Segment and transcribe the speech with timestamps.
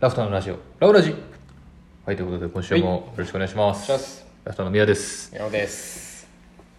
[0.00, 1.12] ラフトのラジオ、ラウラジ。
[2.06, 4.24] はい、ということで今週もよろしくお願いします。
[4.44, 5.34] ラフトの宮です。
[5.34, 6.28] 矢野です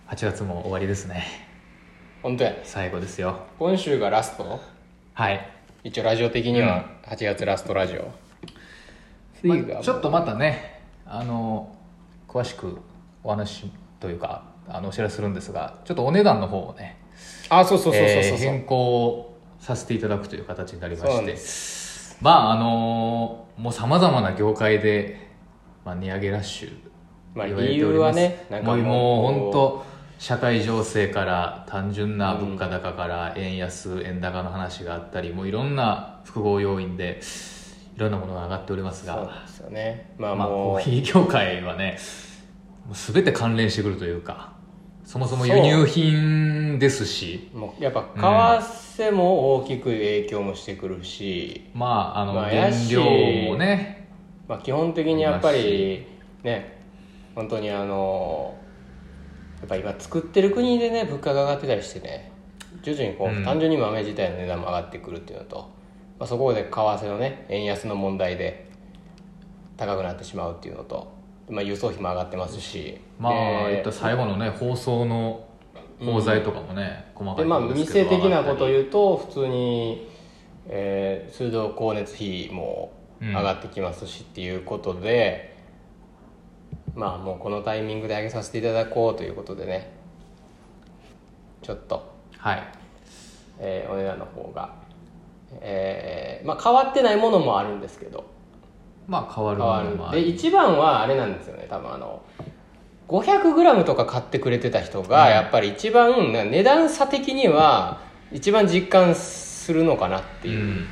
[0.07, 1.25] 8月も終わりですね。
[2.23, 3.47] 本当やね最後ですよ。
[3.59, 4.61] 今週がラスト？
[5.15, 5.49] はい。
[5.83, 8.09] 一応ラジオ的には8月ラストラジオ、
[9.41, 11.75] 次がまあちょっとまたね、あの、
[12.25, 12.77] 詳しく
[13.25, 16.97] お話というか、あのお知らせするんですが、ちょっとお値段の方をね、
[17.49, 21.37] あそうそうそうそうそうそう、えー変更させていただくという形になりましそうなんでて
[22.21, 25.31] まああのーもうさまざまな業界で、
[25.83, 26.77] まあ、値上げラッシュ
[27.35, 28.17] まあ言われております。
[28.17, 29.85] 理由はねなんかもうもう本当
[30.17, 37.19] 社会情勢から単純な物価高から円安円高の話があったりもういろんな複合要因で
[37.97, 40.13] いろんなものが上がっておりますがそうですよね。
[40.17, 41.97] まあまあ、コーヒー業界はね
[42.85, 44.53] もう全て関連してくるというか
[45.03, 48.05] そもそも輸入品ですしもうやっぱ
[48.61, 53.99] 為替も大きく影響もしてくるし、まああの、まあ原料もね。
[54.49, 56.07] まあ、基本的にやっぱり
[56.41, 56.81] ね
[57.35, 58.57] 本当にあの
[59.59, 62.31] やっぱ今作ってる国でね物価が上がってたりしてね
[62.81, 63.45] 徐々にこう、うん。
[63.45, 65.57] 単純に豆自体の値段も上がってくるっていうのと、
[66.17, 68.67] まあ、そこで為替のね円安の問題で
[69.77, 71.13] 高くなってしまうっていうのと、
[71.47, 72.99] まあ、輸送費も上がってますし。
[73.19, 75.45] まあで言った最後のね放送の
[75.99, 80.07] 包材とかもね、細かいでまあ店ど的なこと言うと普通に、
[80.67, 85.57] えー水道光熱費も上がってきますしっていうことで、
[86.95, 89.91] まあもうこのタイミングで上げさせていただこうということでね
[91.61, 92.63] ちょっと、はい。
[93.59, 94.73] えーお値段の方が、
[95.59, 98.25] えーまあ変わってないものもあるんですけど。
[99.07, 100.21] まあ変わる変わるものもある。
[100.21, 102.21] で一番はあれなんですよね多分あの
[103.09, 110.85] 500g とか買ってくれてた人がやっぱり一番な値段差的には一番実感するのかなっていう、うん。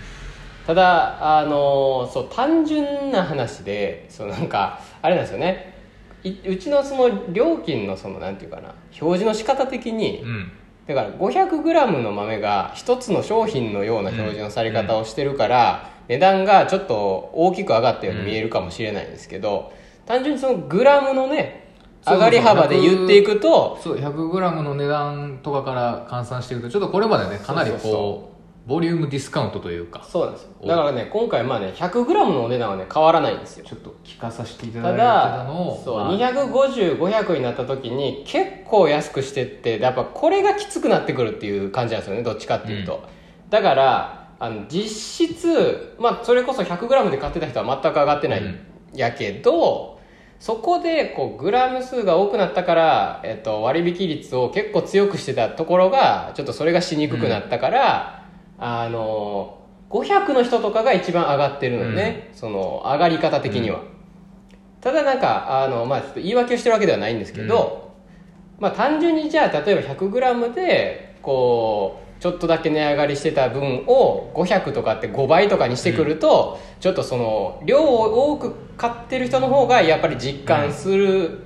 [0.65, 5.77] ただあのそう単純な話でそうなんかあれなんですよね。
[6.23, 10.51] いうちのその料金のそのなんていうかな表示の仕方的に、うん。
[10.87, 19.73] だから 500g の豆が一つの商品のような表示のされ方をしてるから、値段がちょっと大きく上がったように見えるかもしれないんですけど、
[20.05, 21.66] 単純にそのグラムのね
[22.09, 27.91] 上がり幅で言っていくとそう 100g の値段とかから換算していくとちょっとこれまでねかなりこうそう。
[27.91, 28.37] そう
[28.67, 30.03] ボリュームディスカウントというか。
[30.03, 30.49] そうなんですよ。
[30.67, 33.65] だからね今回まあね 100g のお値段はね変わらないんですよ。
[33.65, 36.11] ちょっと聞かさせていただたいてただのをそう、まあ。
[36.11, 43.07] 250500になった時に結構安くしてってやっぱこれがきつくなってくるっていう感じなんですよねどっちかっていうと、
[43.49, 48.59] だからあの実質まあそれこそ 100g で買ってた人は全く上がってない、うん。
[48.93, 49.96] やけど
[50.39, 58.25] そこでこうグラム数が多くなったから、えっと、割引率を結構強くしてたところがちょっとそれがしにくくなったから、
[58.59, 59.57] あの
[59.89, 63.81] 500の人とかが一番上がってるのね、その上がり方的には、
[64.81, 67.95] ただなんかあの、まあ、ちょっと言い訳をしてるわけではないんですけど、
[68.59, 81.41] まあ単純にじゃあ例えば 100g でこうちょっとだけ値上がりしてた分を500とかって5倍とかにしてくると、ちょっとその量を多く買ってる人の方がやっぱり実感する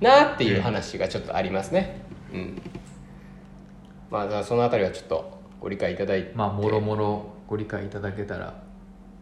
[0.00, 2.02] なっていう話がちょっとありますね。
[2.32, 2.62] うん。
[4.10, 6.32] まあじゃあそのあたりはちょっとご理解いただいて。
[6.34, 7.88] まあもろもろご理解い。
[7.88, 8.62] ただけたら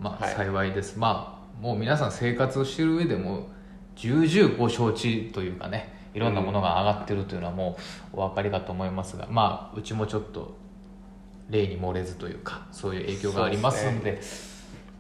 [0.01, 3.49] まあはい幸いです、まあもう皆さん生活をしてる上でも
[3.95, 7.77] 重々ご承知というかねいろんなものが上がってるというのはも
[8.13, 10.57] うお分かりかと思いますが、まあうちもちょっと
[11.51, 14.21] 例に漏れずというかそういう影響がありますんで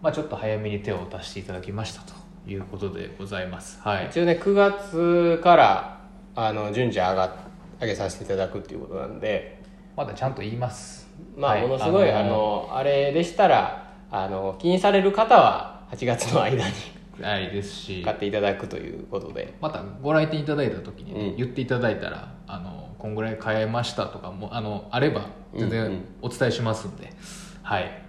[0.03, 2.12] まあちょっと早めに手を出していただきましたと
[2.47, 3.81] いうことでございます。
[3.81, 4.09] はい。
[4.09, 6.00] 一応ね9月から
[6.34, 7.37] あの順次上が
[7.81, 9.62] 上げさせていただくっていうことなんで。
[9.97, 11.09] まだちゃんと言います。
[11.37, 11.62] まあ、はい。
[11.62, 16.75] ものすごいああののあれでしたらあの気にされる方は8月の間に
[17.23, 19.55] はいですし買っていただくということで。
[19.61, 21.37] またご来店いただいた時にね、うん。
[21.37, 26.05] 言っていただいたらあのこんぐらい買えましたとかもあのあれば全然うんうん。
[26.23, 27.13] お伝えしますんで、
[27.63, 28.05] はい。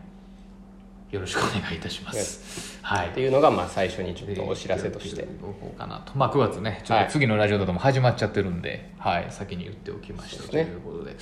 [1.12, 3.10] よろしくお願いいたします、はい。
[3.10, 5.22] っていうのがまあ最初にちょっとお知らせとして。
[5.22, 6.12] でおこうかなと。
[6.16, 9.28] まあ9月ねちょっと次のラジオだとも始まっちゃってるんで、はい。
[9.30, 11.16] 先に言っておきましたうですねいうことで。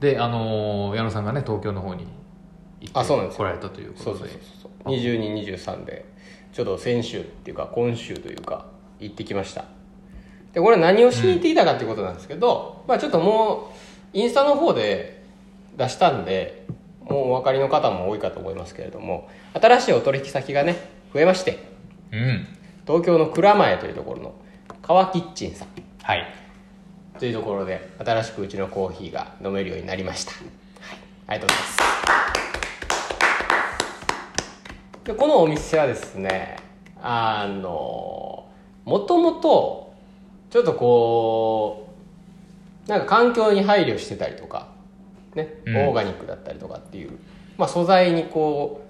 [0.00, 2.06] であのー矢野さんがね東京の方に
[2.80, 3.44] 行ってあそうなんですよ。
[3.44, 4.70] 来られたというこそうとでそうそう。
[4.84, 6.13] そう2223で
[6.54, 8.66] ちょっと先週っていうか今週というか
[9.00, 9.64] 行ってきました。
[10.52, 13.74] でこれ何をしに行ってきたかっていうことなんですけど、まあちょっとも
[14.14, 15.24] うインスタの方で
[15.76, 16.64] 出したんで
[17.00, 19.28] もうお分かりの方も多いかと思いますけれども
[19.60, 20.76] 新しいお取引先がね
[21.12, 21.68] 増えまして
[22.12, 22.46] うん。
[22.86, 24.34] 東京の蔵前というところの
[24.80, 25.68] 川キッチンさん。
[26.02, 26.44] はい。
[27.18, 30.40] というところで新しくうちのコーヒーが飲めるようになりました、はい、
[31.28, 32.23] ありがとうございます
[35.04, 36.56] でこのお店はですね
[37.00, 38.46] あの
[38.84, 39.94] もともと
[40.50, 41.88] ちょっとこ
[42.86, 44.74] うなんか環境に配慮してたりとか
[45.34, 45.76] ね、うん。
[45.88, 47.18] オーガニックだったりとかっていう、
[47.58, 48.86] まあ、素材にこ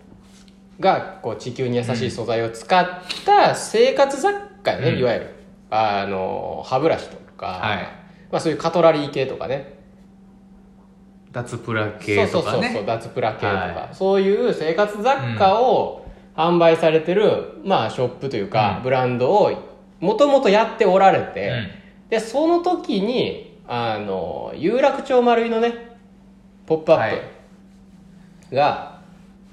[0.78, 2.86] うがこう地球に優しい素材を使っ
[3.24, 4.98] た生活雑貨よね、うん。
[4.98, 5.34] いわゆる
[5.70, 7.78] あの歯ブラシとか、はい。
[8.30, 9.74] まあ、そういうカトラリー系とかね。
[11.32, 16.03] 脱プラ系とかそうそうそうそうね脱プラ系とか、はそういう生活雑貨を
[16.36, 18.82] 販売されてる、まあショップというか、うん。
[18.84, 19.52] ブランドを
[20.00, 21.68] もともとやっておられて、うん。
[22.10, 25.96] でその時にあの有楽町丸井のね
[26.66, 27.20] 「ポップアッはい。
[28.50, 29.00] プが、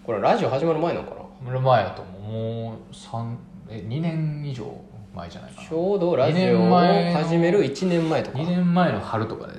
[0.05, 1.21] これラジオ始まる前なのかな？
[1.21, 2.21] これ前やと思う。
[2.21, 3.37] もう三
[3.69, 4.65] え2年以上
[5.13, 5.67] 前じゃないかな。
[5.67, 6.75] ちょうどラジ二オを
[7.13, 8.37] 始める1年前とか。
[8.37, 9.53] 2年前の春とかで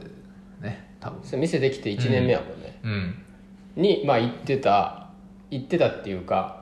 [0.61, 1.41] ね多分。
[1.41, 3.25] 店できて1年目やもんね、うん。
[3.77, 5.09] に、まあ、行ってた
[5.51, 6.62] 行ってたっていうか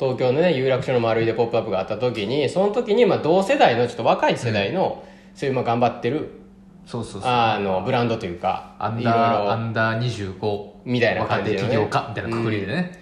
[0.00, 5.04] 東京のね有楽町の丸いで「ポップアップがあった時にその時にまあ同世代のちょっと若い世代の、
[5.34, 6.40] そういうまあ頑張ってる
[6.86, 7.30] そうそうそう。
[7.30, 12.92] あのブランドというかアンいろいダーアろンダー25みたいな感じで、ね、起業家みたいなくくりでね、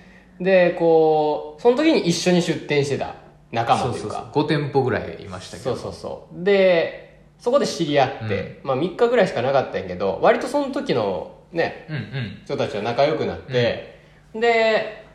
[0.40, 3.14] でこうその時に一緒に出店してた
[3.52, 4.22] 仲間そうそうそうという。
[4.24, 5.76] か5店舗ぐらいいましたけど。
[5.76, 6.44] そうそうそう。
[6.44, 12.42] でそこで知り合って、まあ3日ぐらいしかなかったんやけど割とその時のねうんうん。
[12.44, 14.00] 人たちは仲良くなって、
[14.34, 15.07] で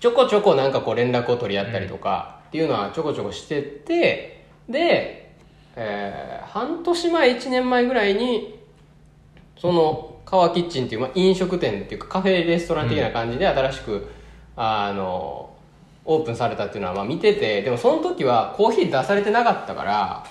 [0.00, 5.32] ちょこちょこなんかこう連絡を取り合ったりとかっていうのはちょこちょこしててで、
[5.76, 8.58] えー半年前1年前ぐらいに
[9.56, 14.08] その川キッチンっていう、まあ、飲食店っていうかカフェレストラン的な感じで新しく、
[14.56, 15.54] あの
[16.04, 20.26] オープンされたっていうのはまあ見ててでもその時はコーヒー出されてなかったから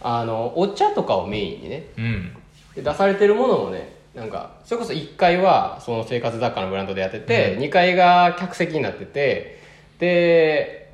[0.00, 2.36] あのお茶とかをメインにねうん。
[2.74, 9.62] で出されてるものもねなんかそれこそ1階はその生活雑貨のブランドでやってて、2階が客席になってて
[9.98, 10.92] で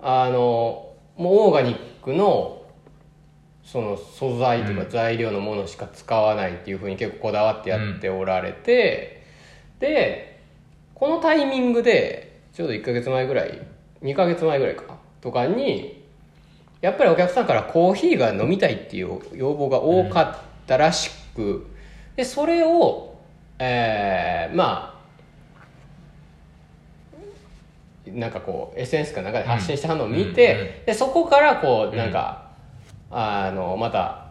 [0.00, 2.62] あのもうオーガニックの
[3.62, 9.24] その素材というか材料のものしか使わないっていうふうに結構こだわってやっておられて、
[9.78, 10.40] で
[10.94, 13.60] このタイミングでちょうど1ヶ月前ぐらい
[14.02, 16.02] 2ヶ月前ぐらいかとかに
[16.80, 21.66] やっぱりお客さんからコーヒーが飲みたいっていう要望が多かったらしく、
[22.16, 23.16] でそれを、
[23.58, 24.92] えーまあ
[28.06, 32.50] なんかこう SNS かなんかで発信したのを見て、でそこからこうなんか、
[33.10, 34.26] あのまた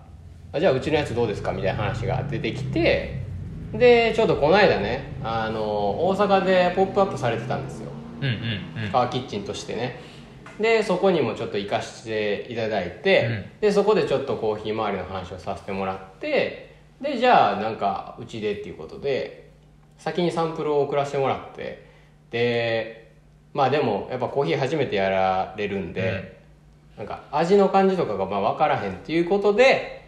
[0.51, 3.22] あじゃあうちのやつどうですかみたいな話が出てきて
[3.74, 7.89] でちょうどこの間ねあの大阪でポップアップされてたんですよ。
[8.19, 8.92] うんうんうん。
[8.92, 10.00] カーキッチンとしてね。
[10.60, 13.62] でそこにもちょっと行かせていただいて、うん。
[13.62, 16.70] でそこでちょっとコーヒー周りの話をさせてもらって
[17.01, 19.51] でじゃあなんかうちでっていうことで
[19.98, 21.88] 先にサンプルを送らせてもらって
[22.30, 23.13] で
[23.53, 26.39] まあでもやっぱコーヒー初めてやられるんで、
[26.98, 30.01] なんか味の感じとかがまあ分からへんっていうことで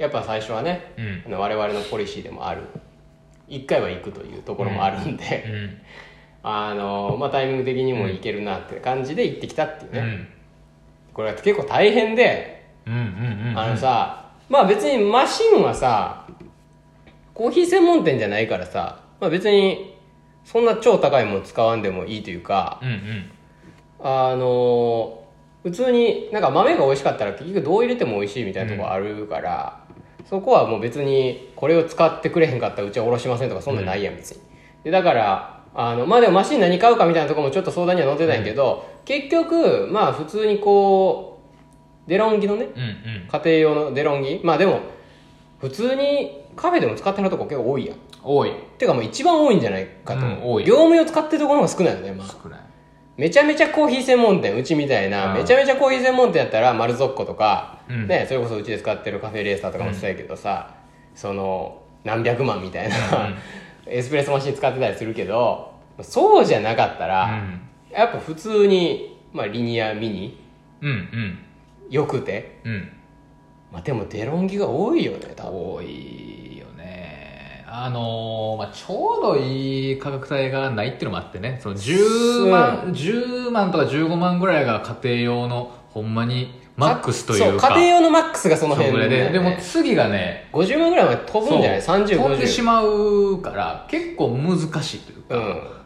[0.00, 1.22] やっぱ最初はね、うん。
[1.26, 2.62] あの我々のポリシーでもある。
[3.48, 5.78] 一回は行くというところもあるんで、うん。
[6.42, 10.28] あのまあ、タイミング的にもいけるなって感じで行ってきたっていうね、うん。
[11.12, 13.58] これ結構大変で、うんうんうん。
[13.58, 16.26] あのさまあ別にマシンはさ
[17.40, 19.96] コーヒー専門店じゃないからさ、まあ、別に
[20.44, 23.30] そんな超高いもの使わんでもいいというかうんうん。
[23.98, 25.24] あの
[25.62, 29.86] 普通になんか豆が美味しかったら結局どう入れても美味しいみたいなところあるから、
[30.28, 34.42] そこはもう別にこれを使ってくれへんかったらうちはおろしませんとかそんなんないやん別に。
[34.84, 41.40] でだからあのまあでもマシン何買うかみたいなところもちょっと相談には載ってたんやけど、結局まあ普通にこ
[42.06, 43.28] うデロンギのねうんうん。
[43.30, 44.42] 家庭用のデロンギ。
[44.44, 44.80] まあでも
[45.60, 47.96] 普通にカフェでも使ってるとこ結構多いやん。
[48.22, 48.52] 多い。
[48.78, 50.64] てかもう一番多いんじゃないかと、うん多い。
[50.64, 52.26] 業務用使ってるところの方が少ないよねまあ。
[52.42, 52.60] 少ない。
[53.16, 55.38] めちゃめちゃコーヒー専門店うちみたいな、うん。
[55.38, 58.08] めちゃめちゃコーヒー専門店やったら丸ゾッコとか、うん。
[58.08, 60.74] ね、それこそうちで使ってるカフェレーサーとかもそうやけどさ、
[61.14, 62.96] その何百万みたいな、
[63.86, 67.60] エスプレッソマシン使ってたりするけどそうじゃなかったら、うん。
[67.90, 70.38] やっぱ普通に、まあ、リニアミニ。
[70.80, 71.38] うんうん。
[71.90, 72.88] よくて、うん
[73.72, 75.52] まあ、でもデロンギが多いよね多分。
[75.74, 77.64] 多いよね。
[77.68, 81.60] あのーまあ、ちょうどいい価格帯がないっていうのもあってね。
[81.62, 87.68] その10万、10万とか15万ぐらいが家庭用のほんまにマックスというか。
[87.68, 91.82] そう家庭用のマックスがその辺ぐらいで、でもね次がね50万ぐらいまで飛ぶんじゃない？
[91.82, 91.98] そう。
[91.98, 95.79] 飛んでし3050まうから結構難しいというか、うん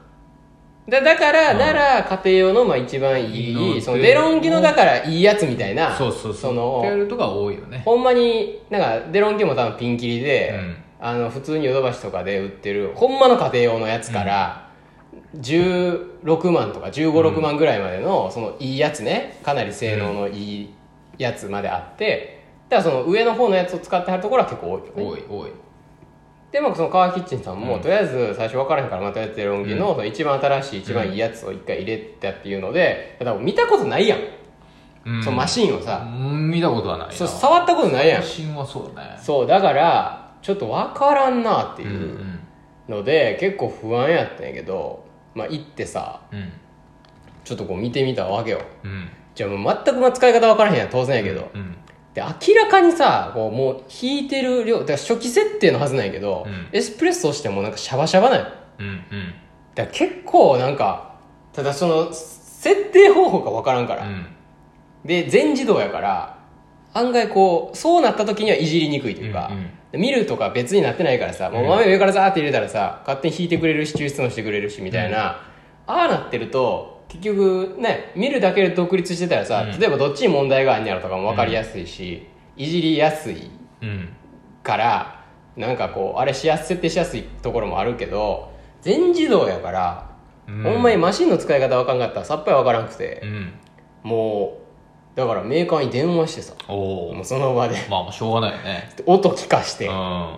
[0.88, 1.58] だだから、うん。
[1.58, 6.54] なら家庭用のまあ一番いいいいのそのデロンギのだからいいやつみたいなそうそうそう。
[6.54, 7.82] そってるとが多いよね。
[7.84, 10.76] ほんまになんかデロンギも多分ピンキリで、うん。
[11.00, 14.70] あの普通にヨドバシとかで売ってるほんまの家庭用のやつから、
[15.40, 20.74] 16万とか1 5 6万ぐらいまでのそのいいやつねかなり性能のいい
[21.18, 24.92] やつまであってだからその上の方のやつを使ってはるところは結構多いよね。
[24.96, 25.50] 多い多い
[26.54, 27.82] でもその川キッチンさんも、うん。
[27.82, 34.20] とりあえず最初分からへんからまたやってる音機のその一番新しい一番いいやつを一回入れたっていうのでだから見たことないやん、
[35.04, 35.24] うん。
[35.24, 37.12] そのマシンをさ、うん見たことはないな。
[37.12, 38.22] そう触ったことないやん。
[38.22, 39.18] 写真はそうだね。
[39.20, 42.38] そうだからちょっと分からんなってうんいううん
[42.88, 46.52] ので、結構不安やったんやけどまあ行ってさうん。
[47.42, 48.60] ちょっとこう見てみたわけよ。
[48.84, 49.08] うん。
[49.34, 51.76] じゃあもう全くまあ使い方分からへんやん当然やけど、うん
[52.14, 56.68] で明らかにさこうもう引いてる量だから初期設定のはずなんやけど、うん。
[56.72, 58.46] エスプレッソしてもなんかシャバシャバなんよ。
[58.78, 59.02] うんうん。
[59.74, 61.16] だから結構なんか
[61.52, 64.26] ただその設定方法が分からんから、うん。
[65.04, 66.38] で全自動やから
[66.92, 69.70] 案外こうそうなった時にはいじりにくいというか、うんうん。
[69.90, 75.40] で見るとか別になってないからさ、もう豆上からザーって入れたらさ勝手に引いてくれるし抽出もしてくれるしみたいな、
[75.86, 79.78] ああなってると結局ね見るだけで独立してたらさ、うん。
[79.78, 83.50] 例えばどっちに問題があんねやろとかも分かりやすいし、いじりやすい
[83.82, 84.08] うん。
[84.62, 85.24] から
[85.56, 90.10] なんかこうあれしやす設定しやすいところもあるけど全自動やから、
[90.48, 90.62] うん。
[90.62, 93.52] ほんまにマシンの使い方分かんかったらさっぱり分からんくてう、ん。
[94.02, 94.58] も
[95.14, 97.76] うだからメーカーに電話してさおおもうその場で。
[97.88, 98.90] まあまあしょうがないよね。
[99.06, 100.36] 音聞かして、うん。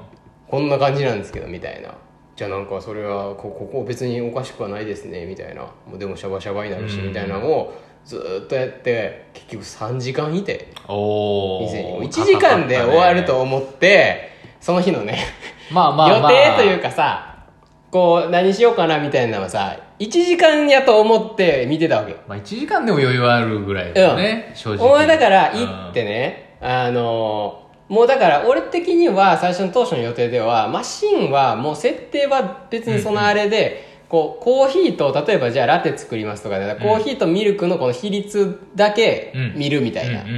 [0.49, 1.94] こんな感じなんですけどみたいな
[2.36, 5.62] じゃあなんかそれはこここ別におかしくはないですねみたいな。
[5.62, 7.08] もうでもシャバシャバになるしうん。
[7.08, 7.74] みたいなのを
[8.04, 10.68] ずーっとやって結局3時間いて。
[10.86, 15.18] おお店に1時間で終わると思ってその日のね
[15.72, 16.32] まあまあまあ。
[16.32, 17.46] 予定というかさ
[17.90, 22.12] こう何しようかなみたいなのはさ1時間やと思って見てたわけ。
[22.12, 24.86] よまあ1時間でも余裕あるぐらいだよね、正直。
[24.86, 40.34] お前だから行ってね、あのもうだから俺的には最初の当初の予定ではマシンはもう設定は別にそのあれで、こうコーヒーと例えばじゃあラテ作りますとかで、コーヒーとミルクのこの比率だけ見るみたいな、うんうん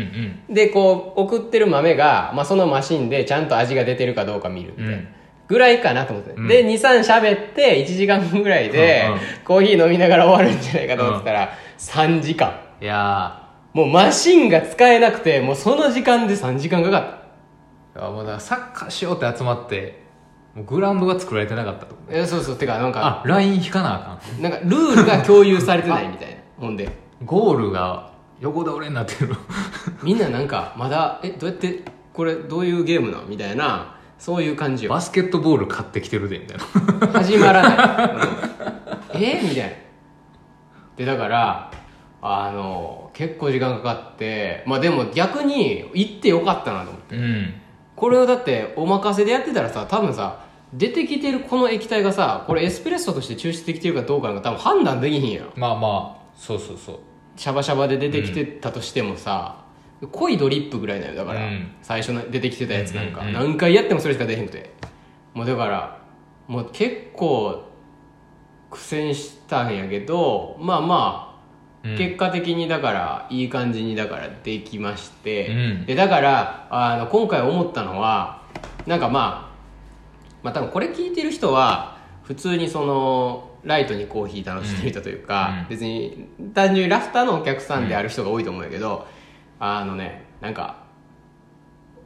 [0.49, 0.55] うん。
[0.55, 5.09] でこう送ってる豆が、まあ、そのマシンでちゃんと味が出てるかどうか見るみたいな、うん。
[5.49, 6.49] ぐらいかなと思って、うん。
[6.49, 12.61] で23喋って1時間ぐらいで、うんうんコーヒー飲みながら終わるんじゃないかと思ってたら、3時間。
[12.81, 20.03] いやもうマシンが使えなくてもうその時間で3時間かかったーいやもうだからサッカーしようって集まって
[20.55, 24.43] もうグラウンドが作られてなかったとえそうそうてかなんかあライン引かなあかん。
[24.43, 26.89] なんかルールが共有されてないみたいな ほんで。
[27.25, 29.35] ゴールが横倒れになってる。
[30.03, 34.91] みんななんかまだえどうやってこれどういうゲームなのみたいなそういう感じよ。
[34.91, 36.59] バスケットボール買ってきてるでみたい
[37.01, 37.07] な。
[37.21, 38.05] 始まらな
[39.15, 39.23] い、うん。
[39.23, 39.69] えみたいな。
[40.97, 41.71] でだから
[42.21, 47.17] あの結構時間かかってまあでも逆に行ってよかったなと思って。
[47.17, 47.55] うん
[47.99, 56.99] これをだってお任せでやってたらさ多分さ出てきてるこの液体がさこれエスプレッソとして抽出できてるかどうかなんか多分判断できひんやんまあまあそうそうそう。
[57.37, 59.65] シャバシャバで出てきてたとしてもさ、
[60.13, 61.75] 濃いドリップぐらいなのよだから、うん。
[61.83, 63.43] 最初の出てきてたやつなんか、うんうんうん。
[63.51, 64.73] 何回やってもそれしか出へんくて。
[65.35, 66.01] もうだから
[66.47, 67.65] もう結構
[68.71, 71.28] 苦戦したんやけどまあまあ、
[71.85, 71.97] うん。
[71.97, 75.87] 結果的にだからいい感じにだからできまして、うん。
[75.87, 78.43] でだからあの今回思ったのは
[78.87, 79.57] なんかまあ
[80.43, 85.69] まあ多分これ聞いてる人は普通にそのライトにコーヒー楽しんでる人というか、うん。
[85.69, 89.07] 別に単純にラフターのお客さんである人が多いと思うんやけど、
[89.59, 90.85] あのねなんか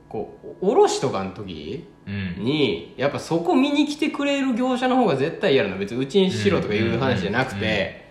[0.09, 2.45] こう卸とかの時うん。
[2.45, 5.79] にやっぱそこ見に来てくれる業者の方が絶対やるの。
[5.79, 8.11] 別にうちにしろとかいう話じゃなくて、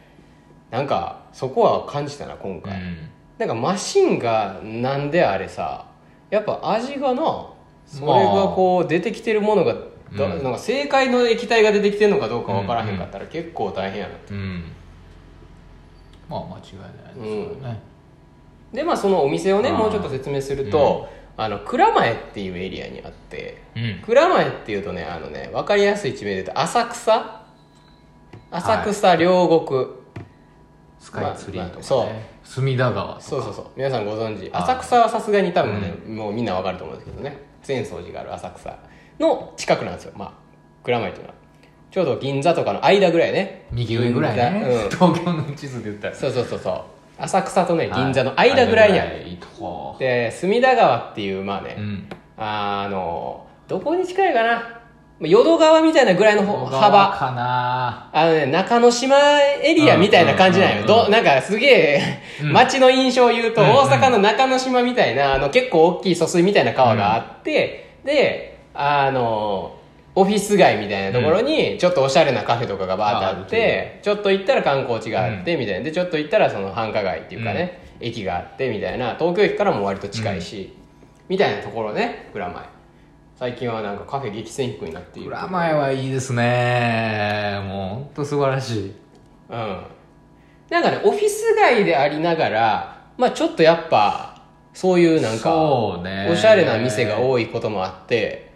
[0.70, 3.09] なんかそこは感じたな今回、うん。
[3.38, 5.88] なんかマシンがなんであれさ
[6.29, 7.47] やっぱ味がな
[7.85, 9.79] それがこう出てきてるものが、だ
[10.25, 10.43] うん。
[10.43, 14.63] なんか正解の液体が出てきてるのかどうか分からへんかったら結構大変やなうん。
[16.29, 17.79] まあ間違いないですよね。
[18.73, 24.01] でまあそのお店をねもうちょっと説明すると、あの蔵前っていうエリアにあってうん。
[24.05, 27.41] 蔵前っていうとねあのね分かりやすい地名で言うと浅草？
[28.53, 29.88] 浅草両国、
[31.01, 32.08] スカイツリーとかね、まあそう。
[32.43, 33.22] 隅田川とか。
[33.22, 33.65] そうそうそう。
[33.75, 34.50] 皆さんご存知。
[34.53, 37.38] 浅草はさすがに多分ね、もうみんなわかると思うんですけどね。
[37.63, 38.77] 浅草寺がある浅草
[39.20, 40.13] の近くなんですよ。
[40.15, 40.31] まあ
[40.84, 41.36] 蔵前っていうのは。
[41.89, 43.67] ちょうど銀座とかの間ぐらいね。
[43.72, 44.89] 右上ぐらいね、うん。
[44.91, 46.15] 東京の地図で言ったら。
[46.15, 46.84] そうそうそうそう。
[47.17, 49.34] 浅草とね銀座の間ぐらいにある、い。
[49.34, 49.96] いとこ。
[49.98, 52.10] で隅田川っていうまあね、うん。
[52.38, 54.50] あのどこに近いかな。
[54.50, 54.80] まあ
[55.28, 57.16] 淀川みたいなぐらいのほ幅。
[57.16, 58.10] かな。
[58.12, 60.88] あのね、中之島エリアみたいな感じなんよ。
[60.88, 62.54] どなんかすげえ、うん。
[62.54, 69.78] 街の印象を言うと、大阪の中之島みたいな、あの結構大きい疎水みたいな川があって、で、あの、
[70.13, 75.84] オフィス街みたいなところにちょっとおしゃれなカフェとかがバーってあって、ちょっと行ったら観光地があってみたいな。
[75.84, 79.16] でちょっと行ったらその繁華街っていうかね、駅があってみたいな。
[79.16, 80.74] 東京駅からも割と近いし、
[81.30, 82.80] みたいなところね蔵前
[83.41, 87.60] 最近はなんかカフェ激戦区になっている蔵前はいいですね。
[87.65, 88.93] もう本当素晴らしい。
[89.50, 89.81] うん。
[90.69, 94.43] なんかねオフィス街でありながらまあちょっとやっぱ
[94.74, 96.29] そういうなんかそうね。
[96.31, 98.51] おしゃれな店が多いこともあって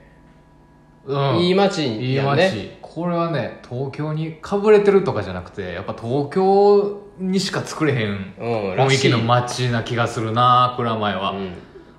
[1.04, 1.38] うん。
[1.40, 2.78] いい街いいやね街。
[2.84, 8.36] これはね東京にかぶれてるとかじゃなくてやっぱ東京にしか作れへん。
[8.40, 8.98] うんらしい。
[8.98, 11.54] 雰囲気の街な気がするな蔵前は、うん。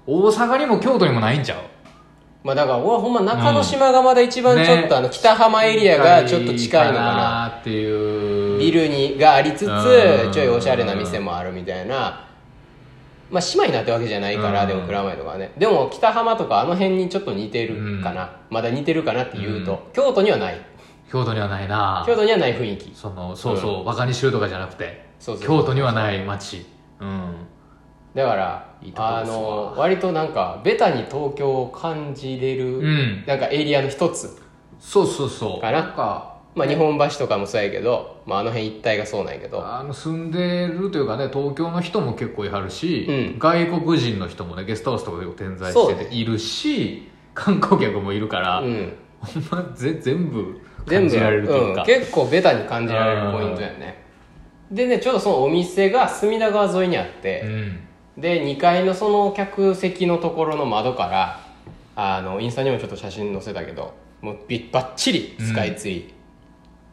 [0.07, 1.59] 大阪にも京都にもないんちゃう？
[2.47, 8.61] まあだから俺はほんま中之島がまだ一番ちょっとあの北浜エリアがちょっと近いのかなっていう。
[8.61, 12.25] ビルにがありつつうんちょいおしゃれな店もあるみたいな。
[13.33, 14.69] まあ姉妹になってるわけじゃないからうん。
[14.69, 15.50] でも蔵前とかはね。
[15.59, 18.31] でも北浜とかあの辺にちょっと似てるかな。
[18.49, 20.61] まだ似てるかなっていうと京都にはない。
[21.11, 22.05] 京都にはないな。
[22.07, 22.95] 京都にはない雰囲気。
[22.95, 25.05] そのそうそう、バカにしてるとかじゃなくて。
[25.19, 25.45] そうそう。
[25.45, 26.65] 京都にはない街。
[27.00, 27.35] うん
[28.17, 29.37] だからいいとこあですわ。
[29.37, 33.25] の割となんかベタに東京を感じれる、うん。
[33.27, 34.41] なんかエリアの一つ
[34.81, 35.61] そうそうそう。
[35.61, 35.83] かな。
[35.83, 39.63] なんかまあ日本橋とかもそうやけど、まあ、あの辺一帯がそうなんやけど。
[39.63, 43.39] あの住んでるというかね東京の人も結構いはるし、うん。
[43.39, 48.95] 外国人の人もねゲストハウスとかで点在そうねしてているし観光客もいるから、うん。
[49.21, 54.07] ほんまぜ全部全部感じられるというか、ん、結構ベタに感じられるポイントやね。
[54.71, 57.86] でねちょうどそのお店が隅田川沿いにあって、うん
[58.17, 61.41] で2階のその客席のところの窓から
[61.95, 66.13] あのインスタにもちょっと写真載せたけどもうびバッチリスカイツリ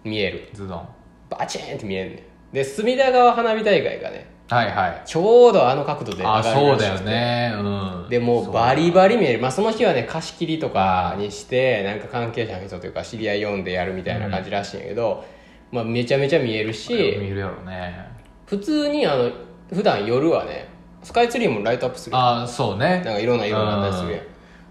[0.04, 0.88] ー見える、ズドン。
[1.30, 2.20] バチーンって見えるねん。
[2.54, 5.02] で隅田川花火大会がねはいはい。
[5.06, 7.54] ちょうどあの角度であそうだよね。
[7.56, 8.10] うん。
[8.10, 15.26] でもうバリバリ見える、まあ、その日はね貸し切りとかにしてなんか関係者の人というか知り合い呼んでやるみたいな感じらしいんやけど、
[15.72, 18.12] まあ、めちゃめちゃ見えるし見るやろね。
[18.46, 19.32] 普通にあの
[19.74, 20.68] 普段夜はね
[21.04, 22.16] スカイツリーもライトアップする。
[22.16, 23.02] あそうね。
[23.04, 24.26] なんかいろんな色になったりするやん。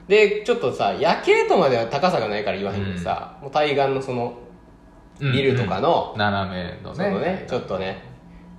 [0.09, 4.39] でちょっとさ夜景とまでは高さがないから言わへんけどさ、もう対岸のその
[5.21, 6.97] うんビルとかの、斜めのね。
[6.97, 8.03] そのねちょっとね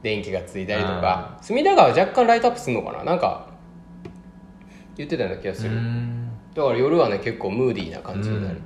[0.01, 1.37] 電気がついたりとか。
[1.41, 3.03] 隅田川若干ライトアップするのかな？
[3.03, 3.47] なんか
[4.95, 6.29] 言ってたような気がすうる、ん。
[6.53, 8.61] だから夜はね結構ムーディーな感じになる、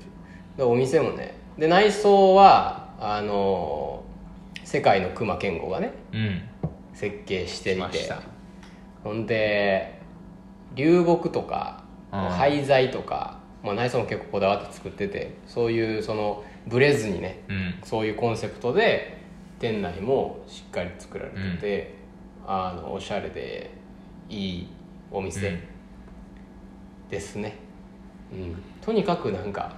[0.57, 4.07] でお店もねで内装はあのー
[4.67, 6.41] 世界の熊健吾がねうん。
[6.93, 8.21] 設計してい来ましてた
[9.07, 9.97] ほんで
[10.75, 12.19] 流木とかうん。
[12.29, 17.75] 廃材とか、まあ、内装も結構こだわって作っててそういうそのブレずにねうん。
[17.83, 19.17] そういうコンセプトで
[19.59, 21.95] 店内もしっかり作られてて、
[22.45, 23.71] あのおしゃれで
[24.29, 24.67] いい
[25.09, 25.59] お店うん
[27.09, 27.55] ですね、
[28.31, 28.55] うん。
[28.81, 29.75] とにかくなんか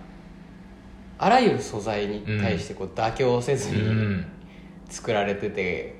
[1.18, 4.26] あらゆる素材に対してこう妥協せずうにん。
[4.90, 5.99] 作られてて、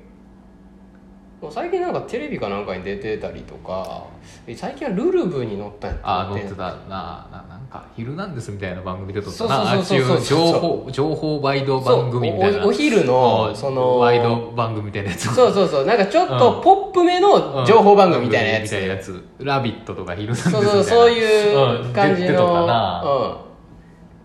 [1.42, 4.04] もう最近なんかテレビかなんかに出てたりとか
[4.46, 6.56] え最近はルルブに乗ったんやあ乗ってた。
[6.56, 12.58] たなななんか「ヒルナンデス」みたいな番組で撮ったそうなあっちゅう情報情報ワイド番組みたいな。
[12.58, 15.34] そうおお昼のあそのワイド番組みたいなやつ。
[15.34, 15.86] そうそうそう。
[15.86, 16.40] なんかちょっうん。
[16.40, 20.72] とポップめの情報番組みたいなやつ、みたいなやつ「ラビット!」とか「ヒルナンデス」みたそいうな。
[20.74, 23.04] そうそういう感じうん出てたな。
[23.06, 23.49] うん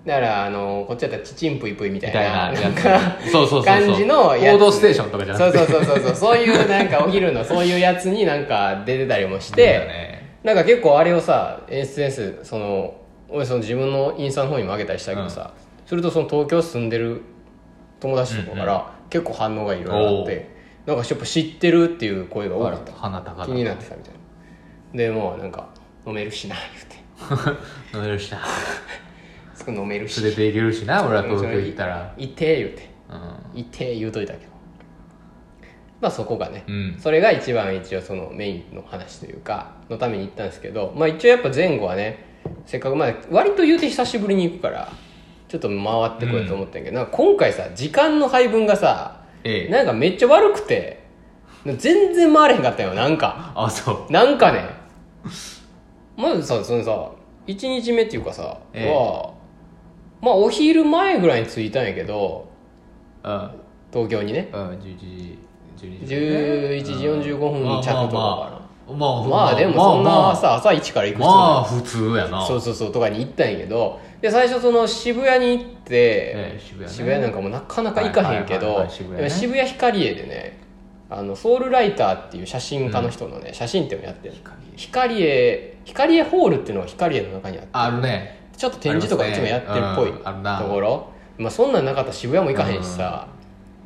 [0.05, 3.65] だからあのこっちだったらチチンプイプイみたいみたいなそうそうそうそう。
[3.65, 4.59] 感じのやつ。
[4.59, 5.59] 報道ステーションとかじゃなくて。
[5.59, 6.15] そうそうそうそう。
[6.15, 10.37] そういうなんかお昼の そういうやつになんか出てたりもしだて、ね。
[10.43, 12.95] なんか結構あれをさ SNS その
[13.31, 15.53] 俺その自分のインスタの方にも上げたりしたけどさ、
[15.87, 17.23] するとその東京住んでる
[17.99, 20.51] 友達とかから結構反応がいろいろあって、
[20.85, 22.93] なんかやっぱ知ってるっていう声が多かった。
[22.93, 23.47] 鼻高だ。
[23.47, 24.13] 気になってたみたい
[24.93, 24.99] な。
[24.99, 25.69] でもうなんか
[26.07, 27.97] 飲めるしな言うて。
[27.97, 28.39] 飲めるしな
[29.65, 30.21] すぐ飲めるし。
[30.21, 32.15] 連れて行けるしな俺は東京行ったら。
[32.17, 32.91] 行って言うて。
[33.09, 34.55] う行って言うといたけど。
[36.01, 36.99] まあそこがね、ん。
[36.99, 42.27] それが一番一応そのメインの話というかのために行ったんですけどまあ一応やっぱ前後はね
[42.67, 44.93] せっかくまで割と言うて久しぶりに行くから
[45.49, 49.69] ちょっと回ってこようと思ったんやけど、なんか今回さ時間の配分がさええ。
[49.71, 51.05] なんかめっちゃ悪くて
[51.65, 53.53] 全然回れへんかったよなんか。
[53.55, 54.13] あそう。
[54.13, 54.69] なんかね。
[56.17, 57.13] まずさそのさ
[57.47, 58.93] 1日目っていうかさ、ええ。
[58.93, 59.34] は
[60.25, 62.49] まあお昼前ぐらいに着いたんやけど
[63.23, 63.51] うん
[63.93, 64.49] 東京にね。
[64.53, 65.39] うん11時
[65.77, 66.15] 12時。
[66.15, 66.93] 11時
[67.31, 72.47] 45分に着とかかな、まあまあでもそんなさ、朝一から行く必要まあ普通やな。
[72.47, 77.21] そうそうそうとかに行ったんやけどで最初その渋谷に行って、ええ渋谷ね。
[77.21, 80.59] なんかもうなかなか行かへんけど、渋谷ヒカリエでね
[81.11, 84.35] あのソウルライターっていう写真家の人のね、写真展をやってる
[84.77, 87.69] ヒカリエヒカリエホールっていうのがヒカリエの中にあって。
[87.73, 93.29] あるねちょっと展示とかいつもやってるっぽいうんところ、まあ、そんなんなかったら渋谷も行かへんしさ、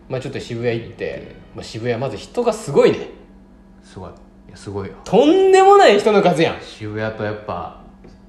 [0.08, 3.10] まあ、ちょっと渋谷行って、まあ、渋谷まず人がすごいね。
[3.82, 4.10] すごい。
[4.48, 4.94] いやすごいよ。
[5.04, 6.60] とんでもない人の数やん。
[6.60, 7.82] 渋谷とやっぱ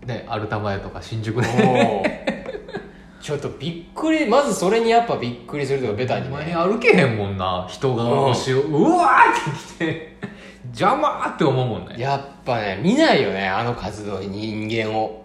[0.05, 1.47] ねアルタ前とか新宿で。
[1.63, 4.27] もうちょっとびっくり。
[4.27, 6.53] まずそれにやっぱびっくりするとかベタにね。
[6.53, 7.67] 歩けへんもんな。
[7.69, 8.61] 人が後ろ。
[8.61, 10.19] うわーって来て。
[10.69, 11.95] 邪魔ーって思うもんね。
[11.97, 15.18] やっぱね見ないよねあの数の人間を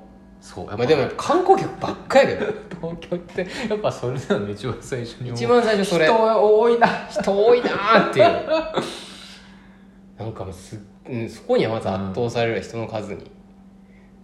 [0.45, 0.77] そうやっぱ。
[0.77, 2.47] まあ、でもやっぱ観光客ばっかやけど。
[2.85, 6.05] 東京ってやっぱそれなの一番最初に一番最初それ。
[6.05, 6.89] 人多いな。
[7.09, 8.27] 人多いなーっていう。
[10.23, 10.79] なんかもうす、
[11.09, 13.31] うん、そこにはまず圧倒される人の数に、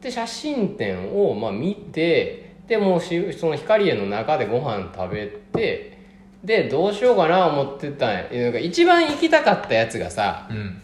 [0.02, 5.98] で写真展をまあ見てでもうしその光栄の中でご飯食べて
[6.44, 8.28] でどうしようかな思ってたんや。
[8.30, 10.82] なんか一番行きたかったやつがさうん。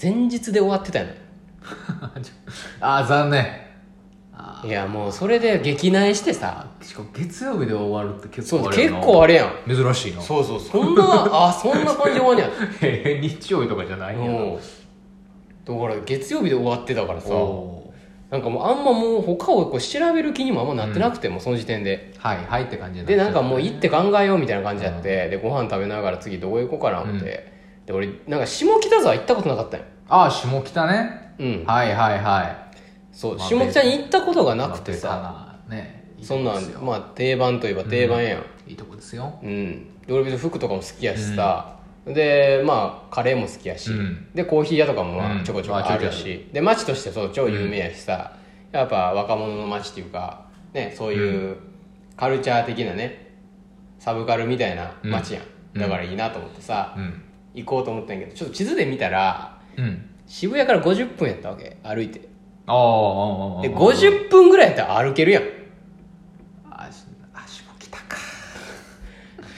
[0.00, 1.14] 前日で終わってたんや。
[2.80, 3.44] あー残念。
[3.44, 3.67] あ
[4.64, 6.66] いやもうそれで激内してさ。
[6.80, 8.96] ーしかも月曜日で終わるって結構あれやな。
[8.96, 9.52] 結構あれやん。
[9.68, 10.20] 珍しいな。
[10.20, 12.50] そうそうそんなあそんな感じで終わんねや。
[12.88, 14.40] へ へ日曜日とかじゃないんやなう。
[14.46, 17.34] んだから月曜日で終わってたからさ。
[17.34, 17.78] お
[18.30, 22.12] なんかもうあんまもう他をこう調べる気にもあんまなってなくても、その時点で。
[22.14, 27.50] ーはいはいって感じにでなんかもう行って考えようみたいな感じやって、でご飯食べながら次どこ行こうかな思って、
[27.86, 29.86] で俺なんか下北沢行ったことなかったんよ。
[30.10, 31.32] ああ下北ね。
[31.38, 31.64] うん。
[31.66, 32.67] はいはいはい
[33.18, 38.44] そうまあ下北に行ったことがなくてまあさ、ベタなねそんなんまあ定番といえば定番やん。
[38.68, 39.40] いいとこですよ。
[39.42, 44.28] うん、で俺別に服とかも好きやしさ、でまあカレーも好きやし、うん。
[44.34, 48.36] でコーヒー屋とかもちょこちょこあるし、で街としてそう超有名やしさ、
[48.70, 51.56] やっぱ若者の街っていうかねそういう
[52.16, 53.34] カルチャー的なね
[53.98, 55.42] サブカルみたいな街やん、
[55.74, 55.80] うん。
[55.80, 57.22] だからいいなと思ってさ、うん。
[57.54, 60.04] 行こうと思ったんやけどちょっと地図で見たらうん。
[60.26, 61.78] 渋谷から50分やったわけ。
[61.82, 62.27] 歩いて
[62.68, 65.42] ああで50分ぐらいやったら歩けるやん。
[66.70, 67.04] あし
[67.34, 68.16] あ下北か。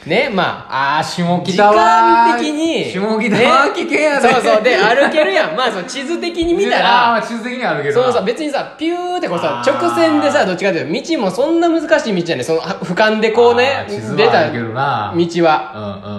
[0.06, 2.84] ねまああー下時北は間的に。
[2.84, 4.32] 下北は危険やね。
[4.32, 4.62] そうそう。
[4.62, 5.56] で歩けるやん。
[5.56, 7.12] まあその地図的に見たら。
[7.12, 8.02] ああ地図的には歩けるな。
[8.02, 8.24] そうそう。
[8.24, 9.78] 別にさピューってこうさあー。
[9.78, 15.12] 直線でさどっちかというと道もそんな難しい道じゃないそのあ俯瞰でこうねあー地図出た道は。
[15.14, 15.24] うんう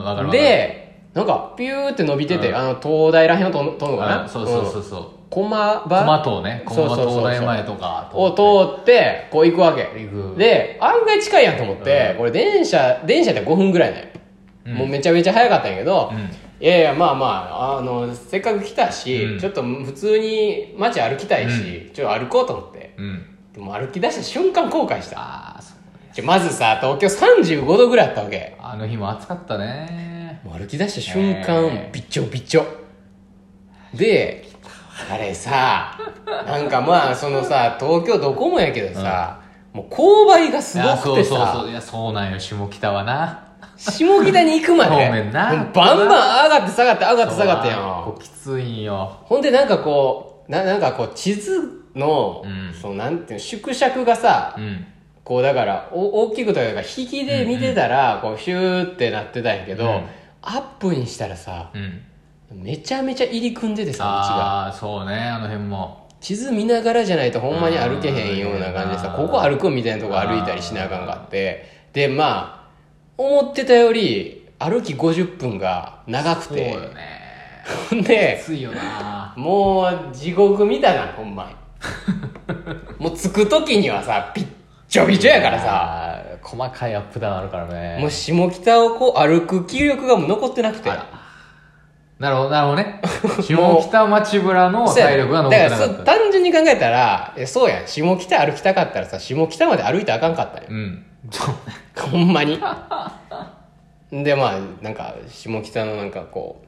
[0.02, 0.32] んわかるわかる。
[0.32, 0.78] で
[1.14, 2.56] なんかピューって伸びてて、うん。
[2.56, 4.24] あの東大らへんを通通るのかな。
[4.24, 6.24] うんそうそうそうそう駒駒場？
[6.24, 6.62] 島ね。
[6.66, 7.22] 駒そうそうそうそう。
[7.22, 9.88] 東大前とかを通ってこう行くわけ。
[10.38, 14.14] で案外近いやんと思って、これ電車電車で5分ぐらいね、
[14.66, 14.74] うん。
[14.76, 16.20] もうめちゃめちゃ早かったんやけど、うん。
[16.64, 19.40] いやいやまあまああのせっかく来たし、うん。
[19.40, 23.26] ちょっと普通に街歩きたいし、ちょっと歩こうと思ってうん。
[23.54, 25.20] でも歩き出した瞬間後悔した。
[25.20, 25.74] ああそ
[26.22, 28.58] うまずさ東京35度ぐらいあったわけ。
[28.60, 30.42] あの日も暑かったね。
[30.44, 32.66] 歩き出した瞬間、びっちょびっちょ。
[33.94, 34.51] で
[35.10, 39.42] あれさなんかまあそのさ東京どこもやけどさ、
[39.74, 41.38] もう勾配がすごくてそうそうそう。
[41.38, 42.40] さいやそうなんよ。
[42.40, 43.48] 下北はな。
[43.78, 44.92] 下北に行くまで。
[44.92, 45.72] そうめんな。
[45.74, 48.20] バンバン上がって下がって上がって下がってやん。
[48.20, 49.18] きついんよ。
[49.24, 52.74] ほんでなんかこうななんかこう地図の、うん。
[52.74, 54.86] そのなんていうの縮尺がさ、うん。
[55.24, 60.06] こうだからお大きくというか引きで見てたらこうヒューってなってたんやけど、うん。
[60.42, 62.02] アップにしたらさうん
[62.54, 64.66] めちゃめちゃ入り組んでてさ道が。
[64.66, 66.08] ああそうねあの辺も。
[66.20, 71.66] 地図見ながらじゃないとほんまに歩けへんような感じでさここ歩くみたいなとこ歩いたりしなあかんかって。
[71.94, 72.70] でまあ
[73.18, 76.72] 思ってたより歩き50分が長くて。
[76.74, 77.22] そうよね。
[77.90, 79.34] ほんできついよな。
[79.38, 81.56] もう地獄見たなほんまに。
[83.00, 84.48] もう着く時にはさピッ
[84.88, 85.66] チョピチョやからさ。
[85.66, 87.98] さ細かいアップダウンあるからね。
[88.00, 90.90] もう下北をこう歩く気力がもう残ってなくて。
[90.90, 91.21] あら
[92.22, 93.02] なるほどなるほどね。
[93.42, 97.88] 下北町ぶらの体力が残ってなだからそうかった単純に考えたらえそうやん。
[97.88, 101.06] 下北歩きたかったらさ下北まで歩いてあかんかったんようん。
[101.98, 102.62] ほんまに。
[104.12, 106.62] でまあなんか下北のなんかこ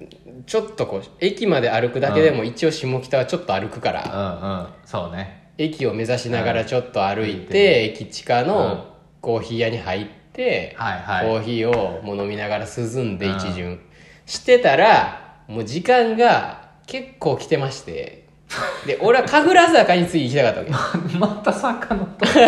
[0.00, 0.04] う
[0.46, 4.66] ちょっとこう駅まで歩くだけでも一応下北はちょっと歩くから、うんうん。
[4.84, 5.48] そうね。
[5.58, 8.46] 駅を目指しながらちょっと歩いうんて、駅地下うん。
[8.46, 8.84] の
[9.20, 11.26] コーヒー屋に入って、はいはい。
[11.26, 13.36] コーヒーをもう飲みながら涼んでうん。
[13.38, 13.80] 一巡
[14.28, 18.28] してたらもう時間が結構来てまして。
[18.86, 21.16] で俺は神楽坂に次行きたかったわけ。
[21.18, 22.24] また坂のと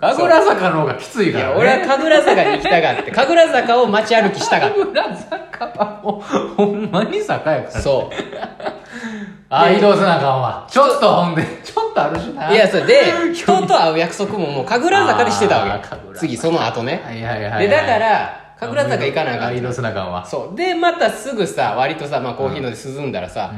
[0.00, 1.50] 神楽坂の方がきついいからね。
[1.52, 8.14] や俺は神楽坂に行きたかって神楽坂を街歩きしたかっ神楽坂はもうほんまに坂やからたそう。
[9.50, 10.66] あ移動せなあかんわ。
[10.68, 12.52] ちょっとほんでちょっとあるしな。
[12.52, 13.02] いやそれで
[13.34, 16.18] 人と会う約束ももう神楽坂でしてたわけ。
[16.18, 17.02] 次その後ね。
[17.04, 17.68] はいはいはいはい。
[17.68, 20.12] でだから神楽坂行かなあかん移動せなあかん。
[20.12, 20.56] わそう。
[20.56, 23.52] でまたすぐさ割とさ、まあ、コーヒー飲んで涼んだらさ、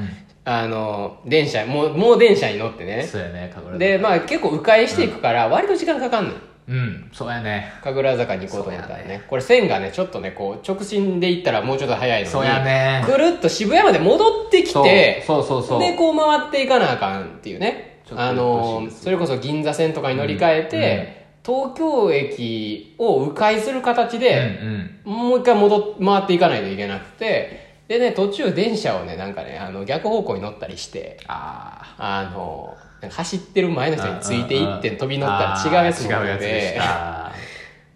[0.44, 3.02] あの電車もうもう電車に乗ってね。
[3.02, 3.78] そうやね神楽坂。
[3.78, 6.36] でまあ結構迂回していくから割と時間かかんのよ。
[6.68, 7.72] うんそうやね。
[7.84, 9.22] 神楽坂に行こうと思ったらね。
[9.28, 13.04] これ線がねちょっとねこう直進で行ったらもうちょっと早いのにそうやね。
[13.06, 15.80] くるっと渋谷まで戻ってきてそうそうそう。
[15.80, 18.02] でこう回っていかなあかんっていうね。
[18.14, 32.76] あのそれこそ銀座線とかに乗り換えて、東京駅を迂回する形うんで、うんもう一回戻っ回っていかないといけなくてでね途中電車をねなんかねあの逆方向に乗ったりしてああの
[33.08, 36.80] 走ってる前の人についていって飛び乗ったら違うやつ違うやつで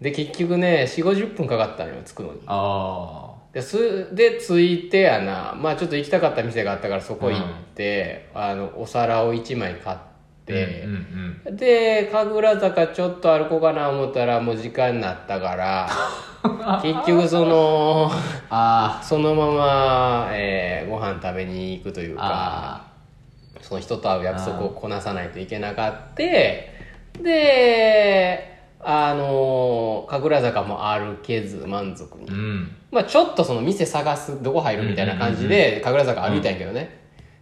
[0.00, 2.40] で結局ね4 5 0分かかったのよ着くのに。
[2.46, 7.40] あですで着いてやなまあちょっと行きたかった店があったからそこ行っ
[7.74, 10.09] て、あのお皿を1枚買っあて
[10.50, 11.56] うん、うんうん。
[11.56, 15.88] で神楽坂ちょっと歩こうかな思ったらもう時間になったから
[16.82, 18.10] 結局その
[18.50, 22.86] あそのまま、えーご飯食べに行くというかあ
[23.60, 26.74] その人と会う約束をこなさないといけなかって
[27.22, 28.50] で
[28.82, 32.26] あの神楽坂も歩けず満足に。
[32.26, 32.76] ーうん。
[32.90, 36.99] まあちょっとその店探すどこ入るみたいな感じで神楽坂歩いたんやけどね、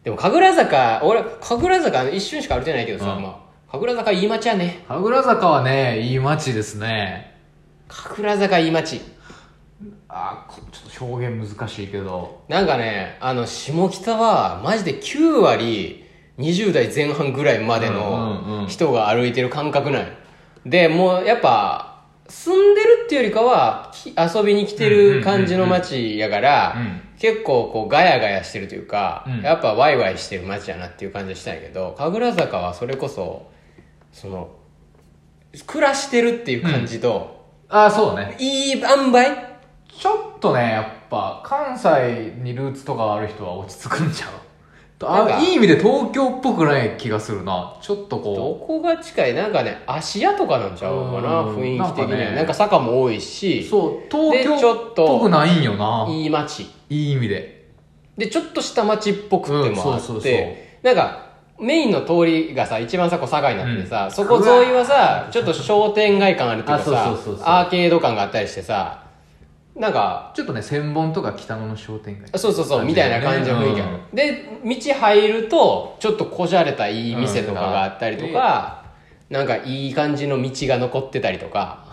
[0.08, 3.22] でも神楽坂俺神楽坂一瞬しか歩いてないけどさ、うん。
[3.22, 4.82] まあ、神楽坂いい街やね。
[4.88, 7.36] 神楽坂はねいい街ですね。
[7.88, 9.02] 神楽坂いい街。
[10.08, 12.42] あーこちょっと表現難しいけど。
[12.48, 16.06] なんかねあの下北はマジで9割
[16.38, 20.08] 20代前半ぐらいまでうんうんうんの人が歩いてる感覚なんよ。
[20.64, 29.40] でもうやっぱ住んでるっていうよりかはき遊びに来てる感じの街やから、うん結構こうガヤガヤしてるというか、うん。
[29.42, 33.50] やっぱワイワイしてる街やなっていう感じがしたんやけど神楽坂はそれこそ
[34.12, 34.50] その
[35.66, 38.36] 暮らしてるっていう感じと、ああそうね。
[38.38, 39.26] いい塩梅？
[39.88, 44.30] ちょっとねやっぱ関西にルーツとかある人は落ち着くんちゃう？
[45.00, 47.76] あいい意味で東京っぽくない気がするな。
[47.80, 49.34] ちょっとどここが近い？
[49.34, 52.10] なんかね芦屋とかなんちゃうかなうん雰囲気的に。
[52.10, 52.36] なんかね。
[52.36, 53.64] なんか坂も多いうし。
[53.68, 56.06] そう東京でちょっぽくないんよな。
[56.10, 56.62] いい街。
[56.90, 57.66] いい意味で。
[58.16, 60.32] でちょっとした街っぽくってもあって、うんそうそうそう。
[60.82, 61.28] なんか
[61.60, 67.14] メインの通りがさ一番さこう境になっててさ、そこ沿いはさちょっと商店街感あるっていうかさ
[67.60, 69.02] アーケード感があったりしてさ
[69.78, 72.38] なんかちょっとね千本とか北野の商店街。
[72.38, 78.84] そうそうそう、みたいな感じの雰囲気ある、で道入るとちょっとこじゃれたいい店とかがあったりとか、
[79.30, 81.86] なんかいい感じの道が残ってたりとか。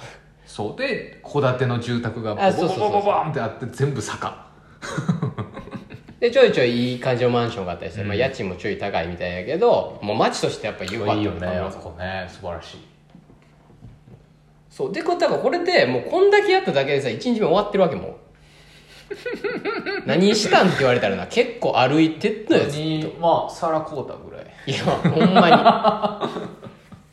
[0.46, 0.80] そう。
[0.80, 4.46] で戸建ての住宅がボボボボボボンってあって全部坂。
[6.20, 12.26] でちょいちょいいい感じのマンションがあったりして、まあ、家賃もちょい高いみたいやけどもう街としてやっぱり良かったいいよねあそこね。
[12.30, 12.78] 素晴らしい
[14.76, 14.92] そう。
[14.92, 18.10] でこれだからこれでもうこんだけやっただけでさ1日目終わってるわけも。
[18.10, 18.16] う
[20.06, 24.46] 何したんって言われたらな結構歩いてっのよずっにまあサラコータぐらい。
[24.68, 26.30] いやほんま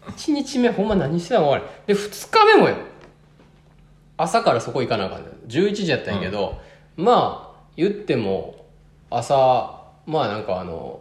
[0.06, 0.12] に。
[0.16, 2.74] 1日目ほんま何してたの俺で2日目もよ。
[4.16, 6.58] 朝からそこ行かなあかんねん11時やったんやけど、
[6.96, 8.66] まあ言っても
[9.08, 11.00] 朝まあなんかあの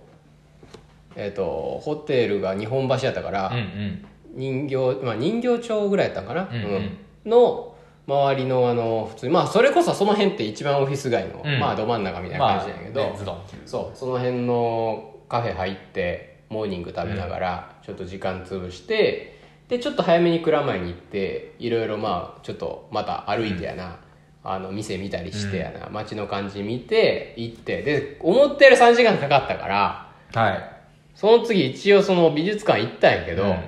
[1.16, 6.98] えっ、とホテルが日本橋やったから、うんうん人形、まあ、人形町ぐらいやったんかな、うんうん。
[7.26, 7.76] の
[8.08, 11.60] 周りのあの普通にまあそれこそその辺って一番オフィス街の、うん。
[11.60, 13.98] まあど真ん中みたいな感じやけど、まあねズドンそう。
[13.98, 19.40] その辺のカフェ入ってモーニング食べながらちょっと時間潰して、
[19.70, 24.00] でちょっと早めに蔵前に行っていろいろまあちょっとまた歩いてやな、
[24.44, 27.82] あの店見たりしてやな、街の感じ見て行って。
[27.84, 30.82] で思ったより3時間かかったからはい。
[31.16, 33.60] その次一応その美術館行ったんやけど、うん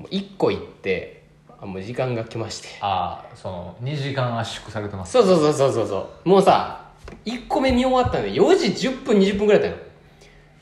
[0.00, 1.24] もう1個行って
[1.60, 2.68] あもう時間が来まして。
[2.80, 5.12] ああその2時間圧縮されてます。
[5.12, 6.28] そうそうそうそうそうそう。
[6.28, 6.86] もうさ
[7.26, 9.82] 1個目見終わったので4時10分20分ぐらいだったの。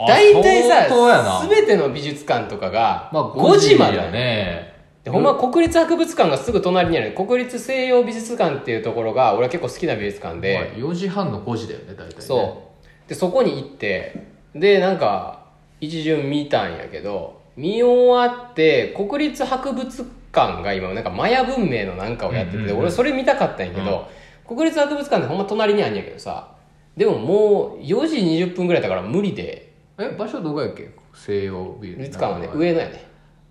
[0.01, 3.96] あ大体さ全ての美術館とかがまあ5時まで。
[3.96, 4.74] やね。
[5.05, 7.12] でほんまは国立博物館がすぐ隣にある。
[7.12, 12.16] 国立西洋美術館っていうところが俺は結構好きな美術館で、まあ4時半の5時だよね大体ね。
[12.18, 12.64] そ
[13.07, 13.09] う。
[13.09, 15.46] でそこに行ってでなんか
[15.81, 22.79] 一巡見たんやけど見終わって国立博物館が今なんかマヤ文明のなんかをやってて、うんうんうん。
[22.79, 24.09] 俺それ見たかったんやけど、
[24.47, 26.53] 国立博物館ってほんま隣にあんやけどさ
[26.97, 29.73] でももう4時20分ぐらいだから無理で。
[29.99, 30.88] え場所どこやっけ？
[31.12, 32.33] 西洋美美術館。
[32.33, 33.05] はね上野やね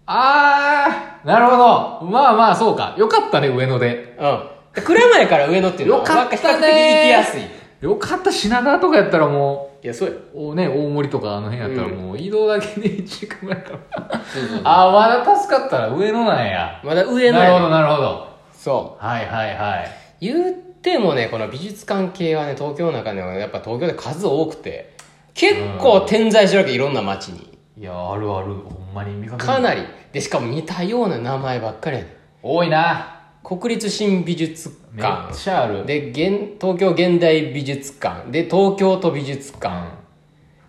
[0.06, 1.58] ああなるほど。
[2.10, 2.96] まあまあそうか。
[2.98, 4.16] よかったね上野で。
[4.18, 4.50] うん。
[4.74, 7.42] で蔵前から上野っていうのは比較的行きやすい
[7.82, 13.80] よかった品川とかやったらもいやそうようおね大森とかあの辺やったらもう移動だけで1時間ぐらいか
[14.64, 16.82] ああまだ助かったら上野なんや。
[16.84, 18.28] まだ上野なるほどなるほど。
[18.52, 19.06] そう。
[19.06, 19.92] はいはいはい。
[20.22, 24.96] 言ってもねこの美術館系はね東京の中ではやっぱ東京で数多くて
[25.36, 27.58] 結構点在してるわけいろんな街に。
[27.78, 28.56] いやあるある。
[28.56, 29.84] ほんまに見かけるかなり。
[30.12, 32.14] でしかも似たような名前ばっかりやねん。
[32.42, 33.17] 多いな
[33.48, 35.86] 国立新美術めっ館ちゃある。
[35.86, 38.30] で現東京現代美術館。
[38.30, 39.88] で東京都美術館。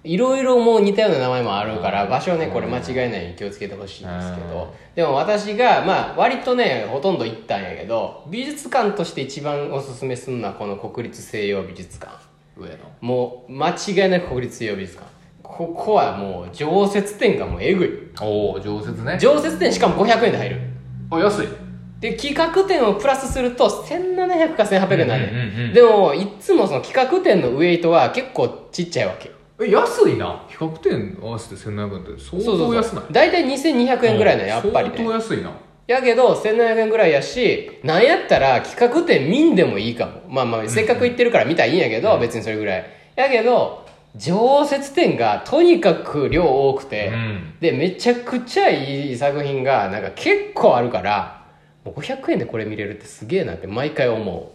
[0.05, 4.73] いろいろもう似たような名前もあるから場所ねこれ間違えないように気をつけてほしいんですけど。
[4.95, 12.13] でも私がまあ割とねほとんど行ったんやけど美術館として一番おすすめするのはこの国立西洋美術館。
[12.57, 12.77] 上の。
[13.01, 15.11] もう間違いなく国立西洋美術館。
[15.43, 17.91] ここはもう常設展がもうえぐい。
[18.21, 19.19] おお常設ね。
[19.21, 20.61] 常設展しかも500円で入る。
[21.11, 21.68] あ安い
[22.01, 25.27] で企画展をプラスすると1700か1800円になる。
[25.27, 25.75] ね、うんうんうんうん。
[25.75, 29.33] でもいっつもその企画展のウエイトは結構ちっちゃいわけ。
[29.61, 30.45] え安いな。
[30.49, 33.05] 比較点合わせて1700円って相当安ない。
[33.11, 35.51] 大体2200円ぐらいなやっぱり相当ね安いな。
[35.89, 40.23] やけど1700円ぐらいやしなんやったら企画展見んでもいいかも。
[40.29, 42.87] まあまあせっかく行ってるから見たらいいんやけど、別にそれぐらい。
[43.17, 43.85] やけど
[44.15, 47.55] 常設展がとにかく量多くて、うん。
[47.59, 51.38] でめちゃくちゃいい作品がなんか結構あるから
[51.85, 54.53] 500円でこれ見れるってすげえなって毎回思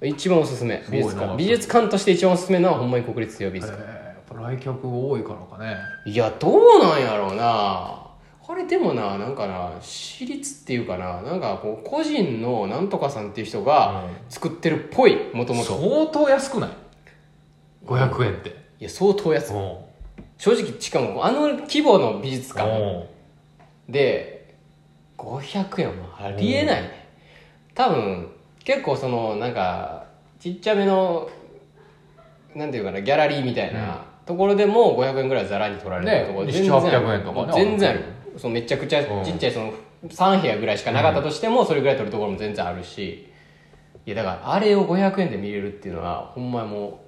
[0.00, 0.06] う。
[0.06, 0.82] 一番おすすめ。
[0.90, 1.36] 美術館。
[1.36, 5.76] 美術館として一番おすすめなのはほんまに国立美術館、えーやっぱ来客多いからかね。
[6.04, 8.08] いやどうなんやろうな。
[8.50, 11.22] あれでもななんかな私立っていうかな。
[11.22, 16.70] なんかこう個人のなんとかさんっていう人が作ってるっぽいもともと相当安くない
[17.86, 18.50] ？500円って。
[18.80, 19.54] いや相当安い。
[19.54, 19.88] お
[20.36, 23.06] 正直しかもあの規模の美術館お
[23.88, 24.37] で
[25.18, 26.82] 500円はありえない。
[26.82, 27.08] ね
[27.74, 28.28] 多分
[28.64, 30.06] 結構そのなんか
[30.38, 31.28] ちっちゃめの
[32.54, 36.72] なんていうかなギャラリーみたいなところでも500円ぐらいざらに取られてるとこ全然。
[36.72, 37.90] ある700円とかね全然。
[37.90, 38.04] ある
[38.36, 39.24] そのめちゃくちゃうん。
[39.24, 39.72] ちっちゃいその
[40.06, 43.26] 3部屋ぐらいしかなかったとしてもそれぐらい取るところも全然あるし。
[44.06, 47.00] いやだからあれを500円で見れるっていうのはほんまも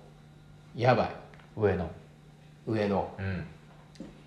[0.77, 1.11] うやばい。
[1.57, 1.90] 上の。
[2.66, 3.11] 上の。
[3.18, 3.44] うん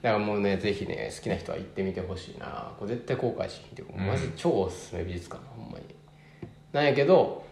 [0.04, 2.74] だからもうねぜひね好きな人は行ってみてほしいな。
[2.78, 5.86] これ絶対後悔しんってマジ超おすすめ美術館ほんまに。
[6.74, 7.46] なんやけど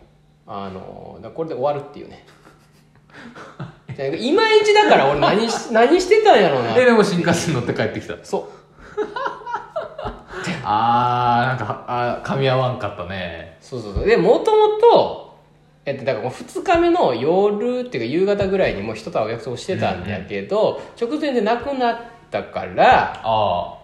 [0.45, 2.25] あのこれで終わるっていうね。
[4.19, 6.75] いまいちだから俺何し 何してたんやろうな。
[6.75, 8.15] えでも新幹線乗って帰ってきた。
[8.21, 8.43] そう。
[10.65, 13.57] あーなんかあー噛み合わんかったね。
[13.61, 14.05] そうそうそう。
[14.05, 15.37] でもともと
[15.85, 21.97] えっとだから2日目の夜っていうか夕方ぐらいにもう人と会う約束してたんだけど、直前で亡くなっ
[22.32, 23.78] たからあ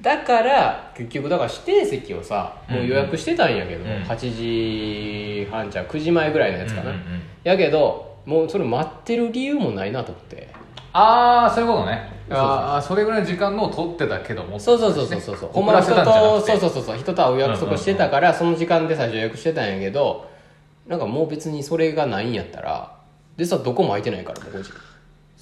[0.00, 3.90] だから結局だから指定席をさもう予約してたんやけど、うん。
[4.02, 7.22] 8時半じゃ9時前ぐらいのやつかな、うんうんうん。
[7.44, 10.48] やけどもうそれ待ってる理由もないなと思って。
[10.92, 12.20] ああそういうことね。
[12.30, 15.50] ああそれぐらいの時間のを取ってたけどもそうそうそうそうそうそう。
[15.50, 20.30] ほんまに人とそうそうそうそう人と会う約束してたから、その時間で最初予約してたんやけど
[20.86, 22.96] なんかもう別にそれがないんやったら
[23.36, 24.72] でさどこも空いてないからもう5時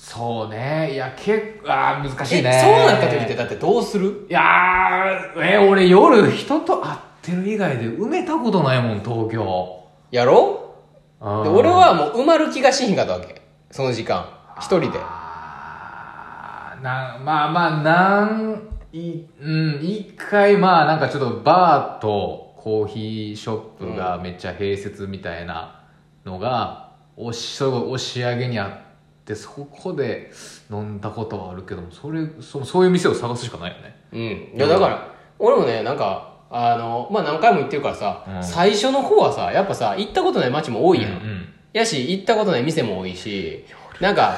[0.00, 0.92] そうね。
[0.94, 2.52] いや結構あー難しえいね。
[2.62, 4.26] そうなった時ってだってどうする？
[4.30, 9.84] いやーえ俺夜人と会ってる以外で埋めたことないもん東京。
[10.12, 10.76] やろ？
[11.20, 11.42] うん。
[11.42, 13.42] で俺はもう埋まる気がしひんかったわけ。
[13.72, 14.24] その時間。
[14.58, 14.98] 一人で。
[14.98, 15.04] な
[17.24, 25.80] まあまあなんいうん一回まあなんかちょっとバーとコーヒーショップがめっちゃ併設みたいな
[26.24, 28.87] のが押しそ押し上げにあって
[29.34, 30.32] そこで
[30.70, 33.96] 飲んだことはあるけどもそれそそういう店を探すしかないよね。
[34.12, 34.58] うん。
[34.58, 38.42] いやだから俺もねなんかあのまあ何回も行ってるからさ、うん。
[38.42, 41.48] 最初の方はさやっぱさ行ったことない街も多いやん、うんうん。
[41.72, 43.64] やし行ったことない店も多いし
[44.00, 44.36] なんか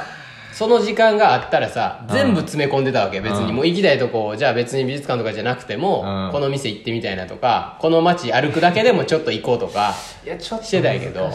[0.60, 3.22] その時間があったらさ全部詰め込んでたわけ。
[3.22, 3.48] 別に。
[3.48, 6.32] うんもう行きたいとこじゃあ別に美術館とかじゃなくても、うん。
[6.32, 11.30] この店行ってみたいなとかこの街歩くだけでもちょっと行こうとかいやちょっとしてたんやけど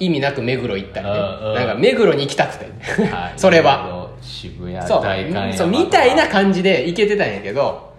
[0.00, 2.64] 意味なく目黒行ったりね、なんか目黒に行きたくて。
[3.04, 3.32] はい。
[3.38, 4.08] それは。
[4.20, 5.68] 渋谷そうそう。
[5.68, 7.92] みたいな感じで行けてたんやけど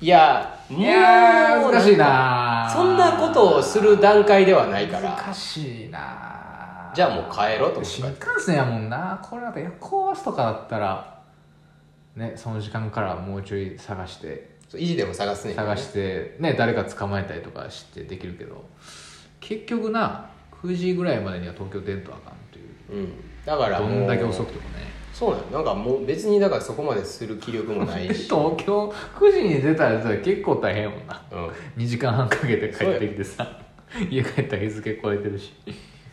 [0.00, 5.10] いやいやー難しいなそんなことをする段階ではないから。
[5.10, 6.43] 難しいな
[6.94, 9.20] じゃあもう帰ろうと思って新幹線やもんな。
[9.22, 11.22] これなんか夜行バスとかだったら
[12.16, 14.54] ねその時間からもうちょい探して。
[14.74, 18.64] 維持でも探すね探してね誰か捕まえたりとかしてできるけど。
[19.40, 20.30] 結局な
[20.62, 22.62] 9時ぐらいまでには東京出んとあかんとい
[22.96, 23.02] う。
[23.02, 23.12] うん。
[23.44, 24.84] だからどんだけ遅くてもね。
[25.12, 31.22] そうなのなんかもう別にだからそこまでする気力もないし、 東京9時に出たらさ結構大変やもんな。
[31.30, 33.60] うん、2時間半かけて帰ってきてさ。
[34.10, 35.52] 家帰ったら日付超えてるし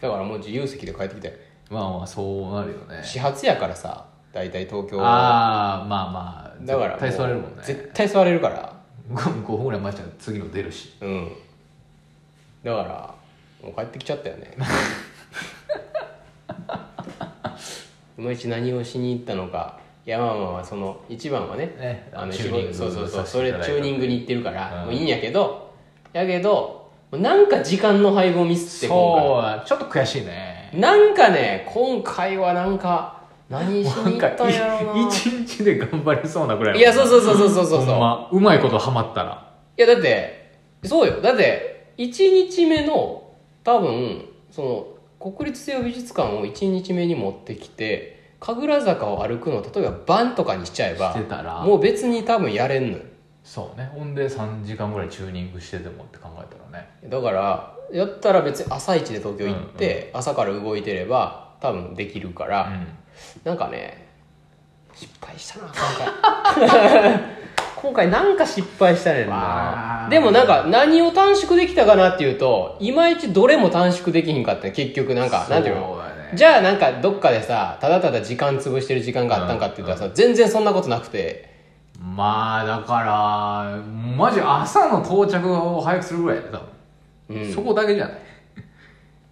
[0.02, 1.52] だからもう自由席で帰ってきて。
[1.70, 3.02] まあまあそうなるよね。
[3.04, 5.02] 始発やからさ大体東京。
[5.02, 7.64] ああまあまあだから絶対座れるもんね。
[7.64, 8.82] 絶対座れるから。
[9.14, 10.94] 5, 分ぐらい待っちゃう次の出るし。
[11.02, 11.32] うん。
[12.64, 13.14] だから
[13.64, 14.58] もう帰ってきちゃったよね。
[18.18, 19.80] いまいち何をしに行ったのか。
[20.06, 23.26] いやまあまあまあその一番はねねあのチューニングそうそうそう。
[23.26, 24.86] それチューニングに行ってるから、うん。
[24.88, 25.72] もういいんやけど。
[26.14, 26.81] やけど
[27.12, 30.70] なんか時間の配分をミスって今そうだちょっと悔しいね。
[30.72, 35.08] 回なんかね今回はなんか何しに行ったんやろうな。
[35.08, 39.52] 一日で頑張りそうなぐらいいやそうそうそうそうそうそうほんまうまいことハマったら。
[39.78, 40.54] いやだって
[40.84, 41.22] そうよ。
[41.22, 43.24] だって1日目の
[43.64, 44.62] 多分そ
[45.20, 51.16] の国立西洋美術館を1日目に持ってきて神楽坂を歩くのを例えば晩とかにしちゃえば
[51.64, 53.04] もう別に多分やれんのよ
[53.44, 53.90] そうね。
[53.94, 56.90] ほんで3時間ぐらいチューニングしててもって考えたらね。
[57.06, 62.88] だからやったら別に朝一で東京行って、朝から動いてれば多分できるから、うん。
[63.44, 64.08] なんかね
[64.94, 65.74] 失敗したな今
[66.94, 67.20] 回。
[67.82, 70.10] 今回なんか失敗したねんわなあ。
[70.10, 74.66] でもなんか何を短縮できたかなっていうといまいちどれも短縮できひんかった。
[74.66, 76.00] ね結局なんかなんていうの？
[76.36, 81.51] じゃあなんかどっかでさただただ時間潰してる時間があったんかって言ったらさ、全然そんなことなくて
[82.02, 83.78] まあだから
[84.18, 86.58] マジ朝の到着を早くするぐらいやで多
[87.30, 87.54] 分、うん。
[87.54, 88.18] そこだけじゃない。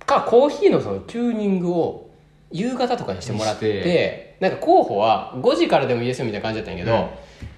[0.06, 2.10] かコーヒーのそのチューニングを
[2.52, 7.10] 夕方とかにしてもらってなんか候補は5時からでもいいですよみたいな感じだったんやけど、うん。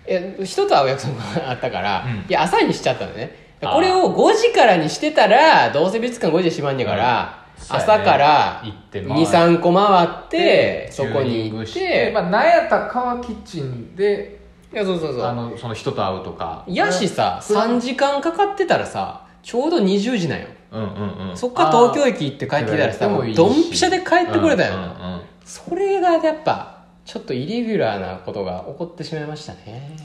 [0.05, 2.11] え人と会う約束があったから、うん。
[2.11, 3.35] いや朝にしちゃったのね。
[3.61, 3.73] あー。
[3.73, 7.93] これを5時からにしてたらどうせ美術館5時で閉まんねやから、そうやね。
[7.93, 14.40] 朝から行って回23個回ってそこにチューニングし行って、まあ、なんやったら川キッチンで
[14.73, 15.23] いやそうそうそう。
[15.23, 16.63] あのその人と会うとか。
[16.67, 17.57] やしさうん。
[17.57, 20.47] 3時間かかってたらさちょうど20時なんよ。
[20.71, 21.37] うんうんうん。
[21.37, 23.37] そっから東京駅行って帰ってきたらさもいいし。
[23.37, 25.21] ドンピシャで帰ってくれたよ、うんうんうん。
[25.43, 29.97] それがやっぱちょっとイレギュラーなことが起こってしまいましたね。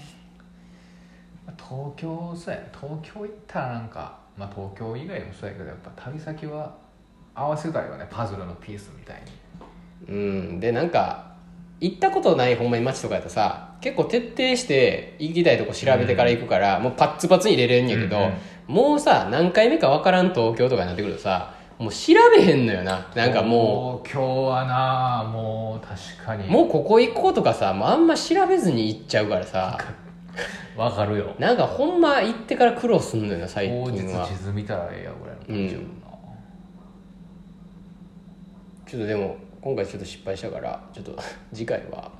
[1.56, 2.68] 東京そうやね。
[2.72, 6.74] 東京行ったらなんか、まあ、東京以外もそうやけどやっぱ旅先は
[7.34, 8.06] 合わせたいよね。
[8.10, 9.22] パズルのピースみたい
[10.08, 10.12] に。
[10.12, 10.12] う
[10.54, 10.60] ん。
[10.60, 11.36] でなんか
[11.80, 18.30] 行ったことないほんまに街とかやとさ結構徹底して行きたいとこ調べてから行くから、もうパッツパツに入れれんやけど、
[18.66, 23.06] もうさ何回目か分からん東京とかになってくるとさもう調べへんのよな。
[23.14, 26.48] なんかもう今日はなもう確かに。
[26.48, 29.78] うもうここ行こうとかさもうあんま調べずに行っちゃうからさ。
[30.76, 31.34] わかるよ。
[31.38, 34.26] なんかほんま行ってから苦労すんのよな最当日近は。
[34.26, 36.06] 地図見たらええやぐらいの感じやもんな、
[38.86, 41.18] ちょっとでも今回ちょっと失敗したからちょっと
[41.52, 42.10] 次回は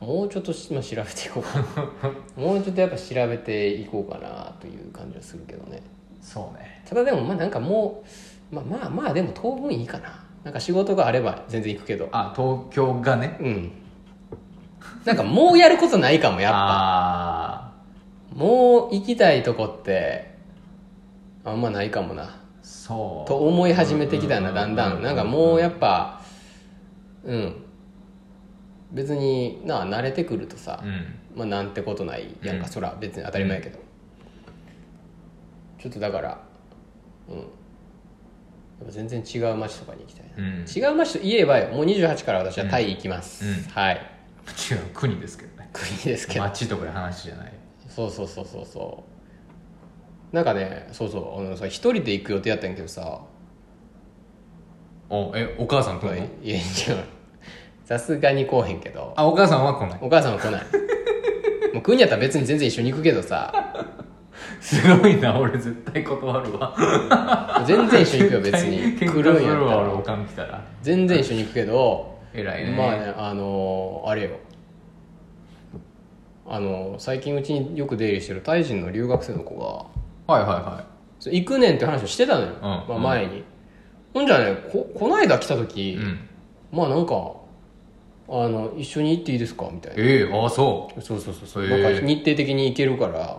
[0.00, 2.10] もうちょっとしまあ調べていこうかな。
[2.42, 5.82] もうちょっとやっぱ調べていこうかなという感じはするけどね。
[6.22, 6.82] そうね。
[6.88, 8.02] ただでもまあなんかも
[8.50, 10.24] うまあまあまあでも当分いいかな。
[10.42, 12.08] なんか仕事があれば全然行くけど。
[12.12, 13.36] あ東京がね。
[13.40, 13.72] うん。
[15.04, 16.58] なんかもうやることないかもやっぱ。
[16.58, 17.72] あ
[18.34, 20.34] もう行きたいとこって
[21.44, 22.22] あんまないかもな。
[22.22, 23.28] あそう。
[23.28, 25.02] と思い始めてきたなだんだん。
[25.02, 26.22] なんかもうやっぱ
[27.22, 27.54] うん
[28.92, 31.14] 別になあ慣れてくるとさ、うん。
[31.36, 33.78] まあなんてことないやんか、うんそら別に当たり前やけど、
[35.78, 36.40] ちょっとだから
[37.28, 38.90] うん。
[38.90, 40.64] 全然違う街とかに行きたいな、うん。
[40.64, 43.94] 違う街と言えばもう28から私はタイ行きます、はい。
[44.72, 45.68] 違う国ですけどね。
[45.72, 46.40] 国ですけど。
[46.40, 47.52] 街とかで話じゃない。
[47.88, 49.04] そうそうそうそうそ
[50.32, 50.34] う。
[50.34, 53.20] なんかねそうそうあのさ一人で行く予定やったんやけどさ。
[55.12, 56.62] おえお母さんといやのいや違う
[57.90, 59.12] さすがに来おへんけど。
[59.16, 59.98] あお母さんは来ない。
[60.00, 60.62] お母さんは来ない。
[61.74, 63.52] もう来んやったら別に全然一緒に行くけどさ。
[64.60, 67.64] すごいな俺絶対断るわ。
[67.66, 68.94] 全然一緒に行くよ別に。
[68.94, 70.02] 来るんやったら。
[70.02, 70.62] かん来たら。
[70.82, 72.76] 全然一緒に行くけど偉いね。
[72.76, 74.30] まあねあのあれよ。
[76.46, 79.58] あの最近うちによく出入りしてるタイ人の留学生の子
[80.28, 80.84] がはいはいは
[81.18, 83.44] そう行くねんって話をしてたのよ、んまあ、前に、
[84.14, 86.20] ほんじゃねここないだ来た時、いうん。
[86.70, 87.39] まあなんか
[88.32, 89.68] あの一緒に行っていいですか？
[89.72, 90.02] みたいな。
[90.02, 91.00] ええああそう。
[91.02, 93.36] そうそうそうそう、へえなんか日程的に行けるからっ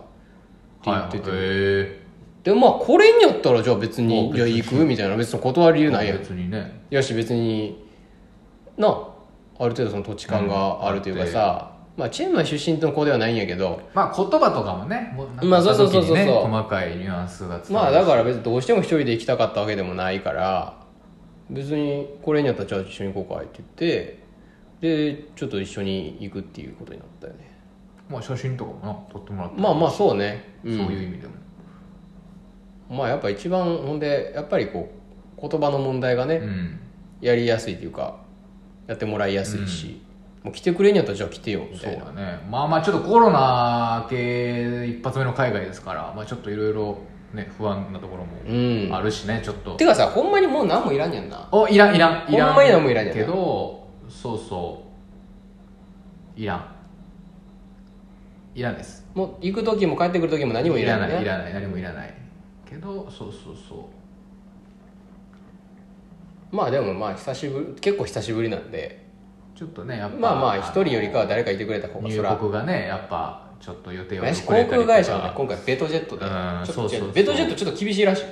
[0.82, 2.02] て言ってて、はいへ
[2.44, 4.74] でまあこれにやったらじゃあ別にあじゃあ行く？
[4.84, 5.16] みたいな。
[5.16, 6.14] 別に断る理え由ないや。
[6.14, 6.82] ん別にね。
[6.90, 7.82] やし別に
[8.76, 9.08] なあ
[9.58, 13.80] ある程度その土地勘があるというかさ、まあチェンマイ出身の子ではないんやけど。
[13.94, 16.16] まあ言葉とかもねもうなんかまあそうそうそうそう。
[16.16, 20.82] 細かいニュアンスが伝まあだから別にどうしても一人で行きたかったわけでもないから
[21.48, 24.21] 別にこれにやったらじゃあ一緒に行こうかって言って
[24.82, 27.50] でちょっと一緒に行くっていうことになったよね。
[28.10, 29.60] まあ写真とかもな撮ってもらって。
[29.60, 31.34] まあまあそうね、うん、そういう意味でも。
[32.90, 34.90] まあやっぱ一番ほんでやっぱりこ
[35.38, 36.80] う言葉の問題がね、うん。
[37.20, 38.16] やりやすいというか
[38.88, 40.02] やってもらいやすいし、
[40.42, 42.06] もう来てくれんやったらじゃあ来てよみそうたいな。
[42.06, 42.40] だね。
[42.50, 46.98] まあまあちょっとコロナ明け一発目の海外ですからまあちょっといろいろ
[47.32, 48.88] ね不安なところうん。
[48.88, 49.76] もあるしねちょっと。
[49.76, 51.48] てかさほんまにもう何もいらんやんな。
[51.52, 53.81] おいらんいらんいらんほんまに何もいらんやんけど
[54.12, 54.84] そうそ
[56.36, 56.66] いらん。
[58.54, 59.04] いらないです。
[59.14, 61.24] もう行く時も帰ってくる時も何もいらない,、ね、い。
[61.24, 62.14] らない何もいらない。
[62.68, 63.88] けどそうそうそ
[66.50, 69.04] まあでもまあ久しぶり結構久しぶりなんで。
[69.54, 72.36] うちょっとねやっぱまあまあ一人よりかは誰かいてくれた方が入そら。
[72.36, 76.24] 国がねやっぱちょっと予定をやし航空会社はね今回ベトジェットで。
[76.26, 76.88] うんちょっとそう。
[76.88, 77.12] そうそう。
[77.12, 78.22] ベトジェットちょっと厳しいらし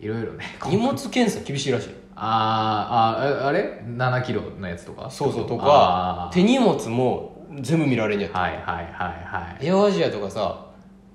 [0.00, 0.04] い。
[0.04, 1.88] いろいろね荷物検査厳しいらしい
[2.20, 5.08] あーあああれ？7キロのやつとか？
[5.10, 9.66] そうそうとかあ手荷物も全部見られんやっーはいはいはいはい。
[9.66, 10.66] エアアジアとかさ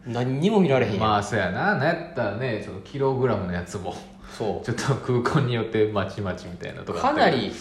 [0.05, 1.75] 何にも見られへんやん、まあそうやな。
[1.75, 3.93] なんやったらねちょっとキログラムのやつも。
[4.37, 7.51] そちょっと空港によってまちまちみたいなとうかかなり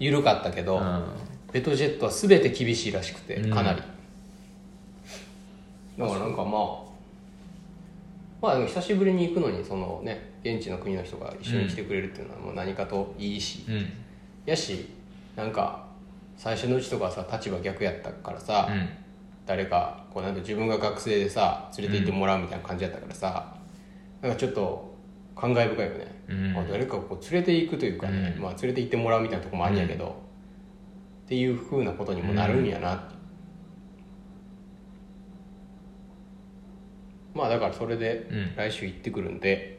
[0.00, 1.04] 緩かったけど、うん。
[1.52, 3.50] ベトジェットは全て厳しいらしくてうん。
[3.50, 3.80] かなり、
[5.96, 6.88] だからなんかまあ
[8.42, 13.92] まあでも久しぶりに行くのにそのね現地の国の人が一緒に来てくれるっていうのはもう何かといいし、うん。
[14.46, 14.88] やし
[15.36, 15.86] なんか
[16.36, 18.88] 最初のうちとかさ立場逆やったからさ、うん。
[19.46, 23.56] 誰かこうなんか自分が学生でさ連れて行ってもらうみたいな感じやったからさ、
[24.22, 24.96] なんかちょっと
[25.34, 26.56] 感慨深いよね、うん。
[26.56, 28.42] あ誰かこう連れて行くというかね、うん。
[28.42, 30.20] まあ、連れて行ってもらうみたいなとこもあるんやけど、
[31.24, 33.10] っていうふうなことにもなるんやな、
[37.34, 38.56] まあだからそれでうん。
[38.56, 39.77] 来週行ってくるんで、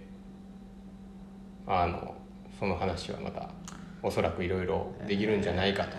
[1.72, 2.16] あの
[2.60, 3.48] その話はまた
[4.02, 5.98] おそらくいろいろできるんじゃないかと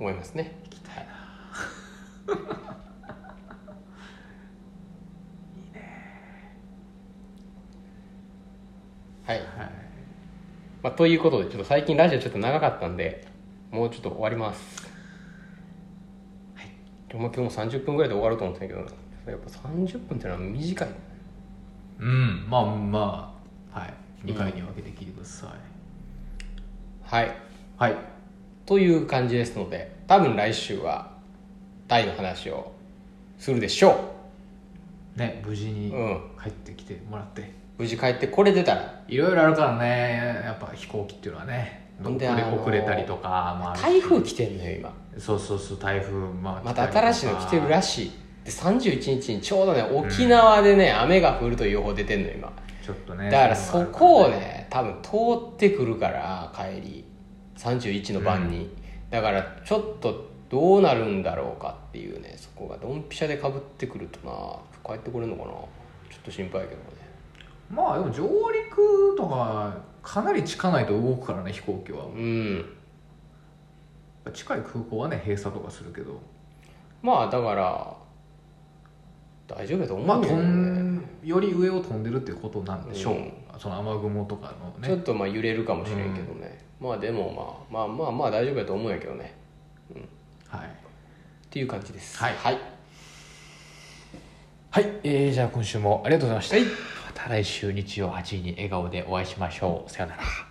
[0.00, 0.58] 思いますね。
[0.64, 1.12] 行きたいな。
[9.24, 9.38] はい。
[9.38, 9.46] はい。
[10.82, 13.26] まあ、ということでちょっと最近ラジオちょっと長かったんで
[13.70, 14.90] もうちょっと終わります。
[16.54, 16.66] はい。
[17.10, 18.86] 今日も今日も30分ぐらいで終わると思ってたけどや
[19.36, 20.88] っぱ30分ってのは短い。
[21.98, 22.46] うん。
[22.48, 23.35] まあまあ
[23.76, 23.94] はい。
[24.24, 25.50] 2回に分けて聞いてください、
[27.02, 27.36] はい。
[27.76, 27.96] はい。
[28.64, 31.12] という感じですので多分来週は
[31.86, 32.72] タイの話を
[33.38, 34.14] するでしょ
[35.14, 36.20] ね無事にうん。
[36.42, 37.44] 帰ってきてもらって、う
[37.78, 39.02] 無事帰ってこれ出たら。
[39.06, 40.42] いろいろあるからね。
[40.44, 41.84] やっぱ飛行機っていうのはね。
[42.02, 44.94] ほ遅れ遅れたりとかもあるし台風来てんのよ今。
[45.18, 48.10] そうそうそう台風まあまた新しいの来てるらしい。
[48.44, 52.52] で31日にちょうどね沖縄でね、雨が降るという予報出てんのよ今
[52.86, 55.10] ちょっとねだからそこをね多分通
[55.54, 57.04] ってくるから帰り。
[57.56, 58.68] 31の晩に、
[59.10, 65.54] だからちょっとどうなるんだろうかっていうねそこがドンピシャでかぶってくるとな帰ってこれるのかな。
[65.54, 66.86] ちょっと心配やけどね。
[67.70, 72.04] まあでも上陸とかかなり近ないと動くからね飛行機は。
[72.04, 72.64] うん。
[74.32, 76.20] 近い空港はね閉鎖とかするけど。
[77.02, 77.96] まあだから
[79.46, 83.32] 大丈夫やと思まあ飛うんだよね、んより上を飛んでるっていうことなんでしょう、うん。
[83.58, 84.88] その雨雲とかのね。
[84.88, 89.34] ちょっとまあ揺れるかもしれんけどね、まあでもまあまあまあまあ大丈夫やと思うんやけどね。
[90.48, 90.66] はい。
[90.66, 90.70] っ
[91.50, 92.18] ていう感じです。
[92.18, 92.34] はい。
[92.34, 92.58] はい、
[94.70, 99.90] はい、えー、じゃあ今週もありがとうございました、また来週日曜8時に笑顔でお会いしましょう。
[99.90, 100.45] さよなら